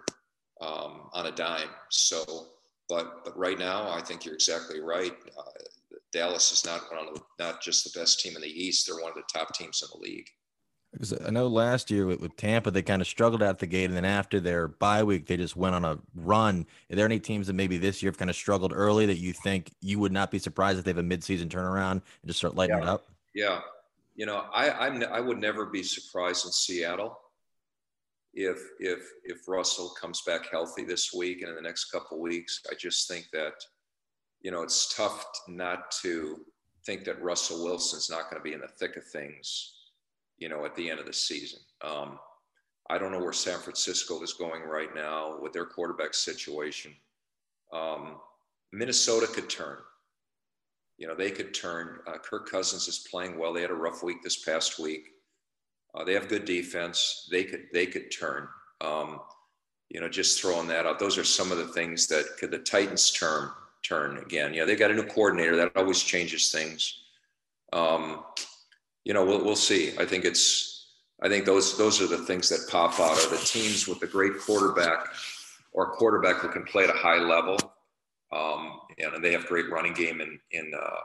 um, 0.61 1.09
on 1.13 1.27
a 1.27 1.33
dime. 1.33 1.71
So, 1.91 2.25
but 2.89 3.25
but 3.25 3.37
right 3.37 3.59
now, 3.59 3.91
I 3.91 4.01
think 4.01 4.25
you're 4.25 4.35
exactly 4.35 4.81
right. 4.81 5.15
Uh, 5.37 5.43
Dallas 6.13 6.53
is 6.53 6.65
not 6.65 6.83
one 6.91 7.09
of 7.09 7.15
the, 7.15 7.23
not 7.39 7.61
just 7.61 7.85
the 7.85 7.99
best 7.99 8.21
team 8.21 8.37
in 8.37 8.43
the 8.43 8.49
East; 8.49 8.87
they're 8.87 9.01
one 9.01 9.11
of 9.11 9.17
the 9.17 9.39
top 9.39 9.55
teams 9.55 9.83
in 9.83 9.89
the 9.93 10.07
league. 10.09 10.29
Because 10.93 11.13
I 11.27 11.31
know 11.31 11.47
last 11.47 11.91
year 11.91 12.07
with, 12.07 12.21
with, 12.21 12.37
Tampa, 12.37 12.71
they 12.71 12.81
kind 12.81 13.03
of 13.03 13.09
struggled 13.09 13.43
out 13.43 13.59
the 13.59 13.67
gate, 13.67 13.87
and 13.87 13.97
then 13.97 14.07
after 14.07 14.41
their 14.41 14.69
bye 14.69 15.03
week, 15.03 15.27
they 15.27 15.37
just 15.37 15.55
went 15.55 15.75
on 15.75 15.85
a 15.85 15.99
run. 16.15 16.65
Are 16.91 16.97
there 16.97 17.05
any 17.05 17.19
teams 17.19 17.49
that 17.49 17.53
maybe 17.53 17.77
this 17.77 18.03
year 18.03 18.11
have 18.11 18.17
kind 18.17 18.31
of 18.31 18.37
struggled 18.37 18.73
early 18.75 19.05
that 19.05 19.19
you 19.19 19.35
think 19.35 19.71
you 19.83 19.99
would 19.99 20.13
not 20.13 20.31
be 20.31 20.39
surprised 20.39 20.79
if 20.79 20.85
they 20.85 20.91
have 20.91 20.99
a 20.99 21.03
midseason 21.03 21.49
turnaround 21.49 21.91
and 21.91 22.03
just 22.27 22.39
start 22.39 22.55
lighting 22.55 22.79
yeah. 22.79 22.83
it 22.83 22.89
up? 22.89 23.07
Yeah, 23.35 23.61
you 24.17 24.27
know, 24.27 24.45
I 24.53 24.71
I'm, 24.71 25.05
I 25.05 25.21
would 25.21 25.39
never 25.39 25.67
be 25.67 25.83
surprised 25.83 26.47
in 26.47 26.53
Seattle 26.53 27.19
if 28.35 28.59
if 28.81 29.01
if 29.25 29.47
Russell 29.47 29.95
comes 30.01 30.23
back 30.23 30.51
healthy 30.51 30.85
this 30.85 31.13
week 31.13 31.43
and 31.43 31.51
in 31.51 31.57
the 31.57 31.63
next 31.63 31.91
couple 31.93 32.21
weeks. 32.21 32.63
I 32.71 32.75
just 32.75 33.09
think 33.09 33.27
that 33.33 33.55
you 34.41 34.51
know, 34.51 34.63
it's 34.63 34.95
tough 34.95 35.27
not 35.49 35.91
to 36.03 36.41
think 36.85 37.05
that 37.05 37.23
Russell 37.23 37.65
Wilson's 37.65 38.09
not 38.09 38.31
going 38.31 38.41
to 38.41 38.45
be 38.45 38.53
in 38.53 38.61
the 38.61 38.69
thick 38.69 38.97
of 38.97 39.05
things, 39.05 39.75
you 40.39 40.49
know, 40.49 40.65
at 40.65 40.75
the 40.77 40.89
end 40.89 41.01
of 41.01 41.07
the 41.07 41.13
season. 41.13 41.59
Um, 41.83 42.19
I 42.89 42.99
don't 42.99 43.11
know 43.11 43.19
where 43.19 43.33
San 43.33 43.59
Francisco 43.59 44.23
is 44.23 44.35
going 44.35 44.63
right 44.63 44.95
now 44.95 45.39
with 45.41 45.53
their 45.53 45.67
quarterback 45.67 46.15
situation. 46.15 46.95
Um, 47.73 48.19
Minnesota 48.73 49.27
could 49.27 49.51
turn. 49.51 49.79
You 50.99 51.07
know, 51.07 51.15
they 51.15 51.31
could 51.31 51.55
turn. 51.55 51.99
Uh, 52.07 52.19
Kirk 52.19 52.49
Cousins 52.51 52.89
is 52.89 53.07
playing 53.11 53.39
well. 53.39 53.53
They 53.53 53.63
had 53.63 53.71
a 53.71 53.75
rough 53.75 54.03
week 54.03 54.23
this 54.23 54.45
past 54.45 54.79
week. 54.79 55.09
Uh, 55.95 56.05
they 56.05 56.15
have 56.15 56.29
good 56.29 56.45
defense. 56.45 57.29
They 57.31 57.45
could 57.45 57.67
they 57.73 57.87
could 57.87 58.11
turn. 58.11 58.49
Um, 58.81 59.21
you 59.89 60.01
know, 60.01 60.09
just 60.09 60.41
throwing 60.41 60.69
that 60.69 60.87
out. 60.87 60.99
Those 60.99 61.17
are 61.17 61.25
some 61.25 61.53
of 61.53 61.59
the 61.59 61.69
things 61.69 62.07
that 62.09 62.25
could 62.39 62.51
the 62.51 62.59
Titans 62.59 63.11
turn 63.11 63.51
turn 63.83 64.19
again. 64.19 64.53
Yeah, 64.53 64.65
they 64.65 64.77
got 64.77 64.91
a 64.91 64.95
new 64.95 65.05
coordinator. 65.05 65.57
That 65.57 65.77
always 65.77 66.03
changes 66.03 66.51
things. 66.51 67.03
Um, 67.73 68.25
you 69.05 69.15
know, 69.15 69.25
we'll, 69.25 69.45
we'll 69.45 69.57
see. 69.57 69.93
I 69.99 70.05
think 70.05 70.25
it's, 70.25 70.95
I 71.23 71.29
think 71.29 71.45
those 71.45 71.79
those 71.79 72.01
are 72.01 72.07
the 72.07 72.19
things 72.19 72.49
that 72.49 72.69
pop 72.71 72.99
out 72.99 73.17
are 73.17 73.31
the 73.31 73.43
teams 73.45 73.87
with 73.87 74.03
a 74.03 74.07
great 74.07 74.39
quarterback 74.41 75.07
or 75.73 75.93
quarterback 75.93 76.37
who 76.37 76.49
can 76.49 76.65
play 76.65 76.85
at 76.85 76.91
a 76.91 76.99
high 76.99 77.19
level. 77.19 77.57
Um, 78.33 78.81
and 78.99 79.23
they 79.23 79.33
have 79.33 79.47
great 79.47 79.71
running 79.71 79.93
game 79.93 80.21
in 80.21 80.39
in 80.53 80.73
uh, 80.75 81.01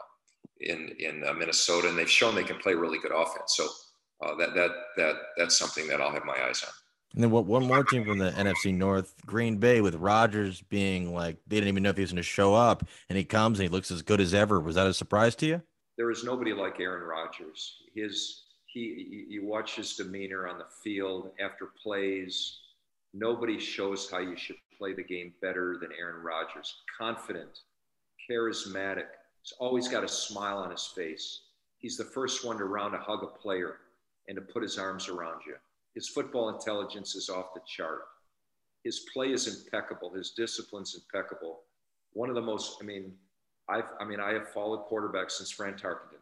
in 0.59 0.95
in 0.99 1.23
uh, 1.23 1.33
Minnesota, 1.33 1.89
and 1.89 1.97
they've 1.97 2.09
shown 2.09 2.35
they 2.35 2.43
can 2.43 2.57
play 2.57 2.73
really 2.73 2.99
good 2.99 3.11
offense. 3.11 3.55
So 3.55 3.67
uh, 4.23 4.35
that 4.35 4.53
that 4.53 4.71
that 4.97 5.15
that's 5.37 5.57
something 5.57 5.87
that 5.87 6.01
I'll 6.01 6.11
have 6.11 6.25
my 6.25 6.37
eyes 6.47 6.63
on. 6.63 6.73
And 7.13 7.23
then 7.23 7.31
what? 7.31 7.45
One 7.45 7.65
more 7.65 7.83
team 7.83 8.05
from 8.05 8.19
the 8.19 8.31
NFC 8.31 8.73
North, 8.73 9.13
Green 9.25 9.57
Bay, 9.57 9.81
with 9.81 9.95
Rodgers 9.95 10.61
being 10.61 11.13
like 11.13 11.37
they 11.47 11.57
didn't 11.57 11.67
even 11.67 11.83
know 11.83 11.89
if 11.89 11.97
he 11.97 12.03
was 12.03 12.11
going 12.11 12.17
to 12.17 12.23
show 12.23 12.53
up, 12.53 12.87
and 13.09 13.17
he 13.17 13.25
comes 13.25 13.59
and 13.59 13.67
he 13.67 13.73
looks 13.73 13.91
as 13.91 14.01
good 14.01 14.21
as 14.21 14.33
ever. 14.33 14.59
Was 14.59 14.75
that 14.75 14.87
a 14.87 14.93
surprise 14.93 15.35
to 15.37 15.45
you? 15.45 15.61
There 15.97 16.09
is 16.09 16.23
nobody 16.23 16.53
like 16.53 16.79
Aaron 16.79 17.03
Rodgers. 17.03 17.75
His 17.93 18.43
he, 18.67 19.25
you 19.27 19.45
watch 19.45 19.75
his 19.75 19.95
demeanor 19.95 20.47
on 20.47 20.57
the 20.57 20.67
field 20.83 21.31
after 21.39 21.71
plays. 21.83 22.59
Nobody 23.13 23.59
shows 23.59 24.09
how 24.09 24.19
you 24.19 24.37
should 24.37 24.55
play 24.77 24.93
the 24.93 25.03
game 25.03 25.33
better 25.41 25.77
than 25.81 25.89
Aaron 25.99 26.23
Rodgers. 26.23 26.73
Confident, 26.97 27.59
charismatic. 28.29 29.07
He's 29.41 29.53
always 29.59 29.87
got 29.87 30.03
a 30.03 30.07
smile 30.07 30.57
on 30.57 30.71
his 30.71 30.91
face. 30.95 31.41
He's 31.79 31.97
the 31.97 32.05
first 32.05 32.45
one 32.45 32.57
to 32.57 32.65
round 32.65 32.93
to 32.93 32.99
hug 32.99 33.23
a 33.23 33.27
player 33.27 33.77
and 34.27 34.35
to 34.35 34.41
put 34.41 34.61
his 34.61 34.77
arms 34.77 35.09
around 35.09 35.41
you 35.47 35.55
his 35.93 36.07
football 36.07 36.49
intelligence 36.49 37.15
is 37.15 37.29
off 37.29 37.53
the 37.53 37.61
chart. 37.65 38.01
His 38.83 39.05
play 39.13 39.31
is 39.31 39.47
impeccable. 39.47 40.11
His 40.11 40.31
discipline's 40.31 40.95
impeccable. 40.95 41.61
One 42.13 42.29
of 42.29 42.35
the 42.35 42.41
most, 42.41 42.77
I 42.81 42.85
mean, 42.85 43.13
I've, 43.69 43.89
I 43.99 44.05
mean, 44.05 44.19
I 44.19 44.33
have 44.33 44.49
followed 44.49 44.87
quarterbacks 44.89 45.31
since 45.31 45.51
Fran 45.51 45.73
Tarkenton. 45.73 46.19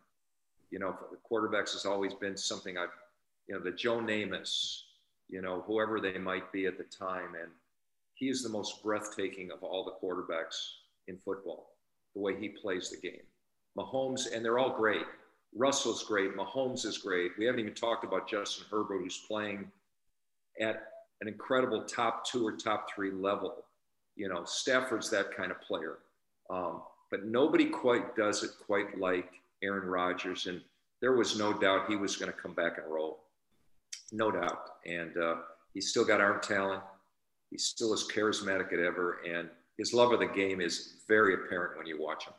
You 0.71 0.79
know, 0.79 0.95
quarterbacks 1.29 1.73
has 1.73 1.85
always 1.85 2.13
been 2.13 2.37
something 2.37 2.77
I've, 2.77 2.89
you 3.47 3.55
know, 3.55 3.61
the 3.61 3.71
Joe 3.71 3.99
Namath, 3.99 4.81
you 5.29 5.41
know, 5.41 5.63
whoever 5.65 5.99
they 5.99 6.17
might 6.17 6.51
be 6.51 6.65
at 6.65 6.77
the 6.77 6.83
time. 6.83 7.35
And 7.39 7.51
he 8.13 8.29
is 8.29 8.43
the 8.43 8.49
most 8.49 8.83
breathtaking 8.83 9.51
of 9.51 9.63
all 9.63 9.83
the 9.83 10.05
quarterbacks 10.05 10.57
in 11.07 11.17
football, 11.17 11.71
the 12.15 12.21
way 12.21 12.39
he 12.39 12.49
plays 12.49 12.89
the 12.89 12.97
game. 12.97 13.21
Mahomes, 13.77 14.33
and 14.33 14.43
they're 14.43 14.59
all 14.59 14.75
great. 14.75 15.05
Russell's 15.55 16.03
great. 16.03 16.35
Mahomes 16.35 16.85
is 16.85 16.97
great. 16.97 17.31
We 17.37 17.45
haven't 17.45 17.61
even 17.61 17.73
talked 17.73 18.03
about 18.03 18.29
Justin 18.29 18.65
Herbert, 18.69 18.99
who's 18.99 19.25
playing 19.27 19.71
at 20.59 20.83
an 21.21 21.27
incredible 21.27 21.83
top 21.83 22.25
two 22.25 22.45
or 22.45 22.53
top 22.53 22.87
three 22.93 23.11
level. 23.11 23.65
You 24.15 24.29
know, 24.29 24.43
Stafford's 24.45 25.09
that 25.11 25.35
kind 25.35 25.51
of 25.51 25.61
player. 25.61 25.99
Um, 26.49 26.81
but 27.09 27.25
nobody 27.25 27.65
quite 27.65 28.15
does 28.15 28.43
it 28.43 28.51
quite 28.65 28.99
like 28.99 29.29
Aaron 29.63 29.87
Rodgers. 29.87 30.47
And 30.47 30.61
there 31.01 31.13
was 31.13 31.37
no 31.37 31.53
doubt 31.53 31.87
he 31.87 31.95
was 31.95 32.15
going 32.15 32.31
to 32.31 32.37
come 32.37 32.53
back 32.53 32.77
and 32.77 32.91
roll. 32.91 33.21
No 34.11 34.31
doubt. 34.31 34.59
And 34.85 35.17
uh, 35.17 35.35
he's 35.73 35.89
still 35.89 36.05
got 36.05 36.21
arm 36.21 36.41
talent. 36.41 36.83
He's 37.49 37.65
still 37.65 37.93
as 37.93 38.03
charismatic 38.03 38.71
as 38.73 38.79
ever. 38.85 39.21
And 39.27 39.49
his 39.79 39.93
love 39.93 40.11
of 40.11 40.19
the 40.19 40.27
game 40.27 40.61
is 40.61 40.97
very 41.07 41.33
apparent 41.33 41.77
when 41.77 41.87
you 41.87 41.99
watch 41.99 42.25
him. 42.25 42.33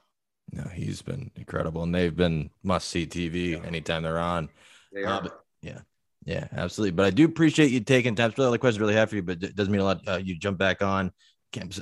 No, 0.53 0.65
he's 0.75 1.01
been 1.01 1.31
incredible, 1.37 1.83
and 1.83 1.95
they've 1.95 2.15
been 2.15 2.51
must 2.63 2.89
see 2.89 3.07
TV 3.07 3.53
yeah. 3.53 3.67
anytime 3.67 4.03
they're 4.03 4.19
on. 4.19 4.51
They 4.93 5.05
are. 5.05 5.25
Uh, 5.25 5.29
yeah, 5.63 5.79
yeah, 6.25 6.49
absolutely. 6.53 6.93
But 6.93 7.07
I 7.07 7.11
do 7.11 7.25
appreciate 7.25 7.71
you 7.71 7.81
taking 7.81 8.15
time. 8.15 8.33
Really, 8.37 8.47
all 8.47 8.53
the 8.53 8.59
questions 8.59 8.81
really 8.81 8.95
have 8.95 9.09
for 9.09 9.17
you, 9.17 9.23
but 9.23 9.43
it 9.43 9.57
doesn't 9.57 9.73
mean 9.73 9.81
a 9.81 9.85
lot. 9.85 10.07
Uh, 10.07 10.21
you 10.23 10.37
jump 10.37 10.59
back 10.59 10.83
on. 10.83 11.13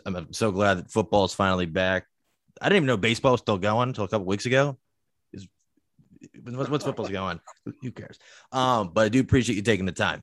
I'm 0.06 0.32
so 0.32 0.50
glad 0.50 0.78
that 0.78 0.90
football 0.90 1.24
is 1.24 1.34
finally 1.34 1.66
back. 1.66 2.06
I 2.60 2.66
didn't 2.68 2.76
even 2.76 2.86
know 2.86 2.96
baseball 2.96 3.32
was 3.32 3.40
still 3.40 3.58
going 3.58 3.88
until 3.88 4.04
a 4.04 4.08
couple 4.08 4.26
weeks 4.26 4.46
ago. 4.46 4.78
Is 5.32 5.46
what's, 6.42 6.70
what's 6.70 6.84
football's 6.84 7.10
going? 7.10 7.40
Who 7.82 7.90
cares? 7.90 8.18
Um, 8.52 8.92
but 8.94 9.06
I 9.06 9.08
do 9.08 9.20
appreciate 9.20 9.56
you 9.56 9.62
taking 9.62 9.86
the 9.86 9.92
time. 9.92 10.22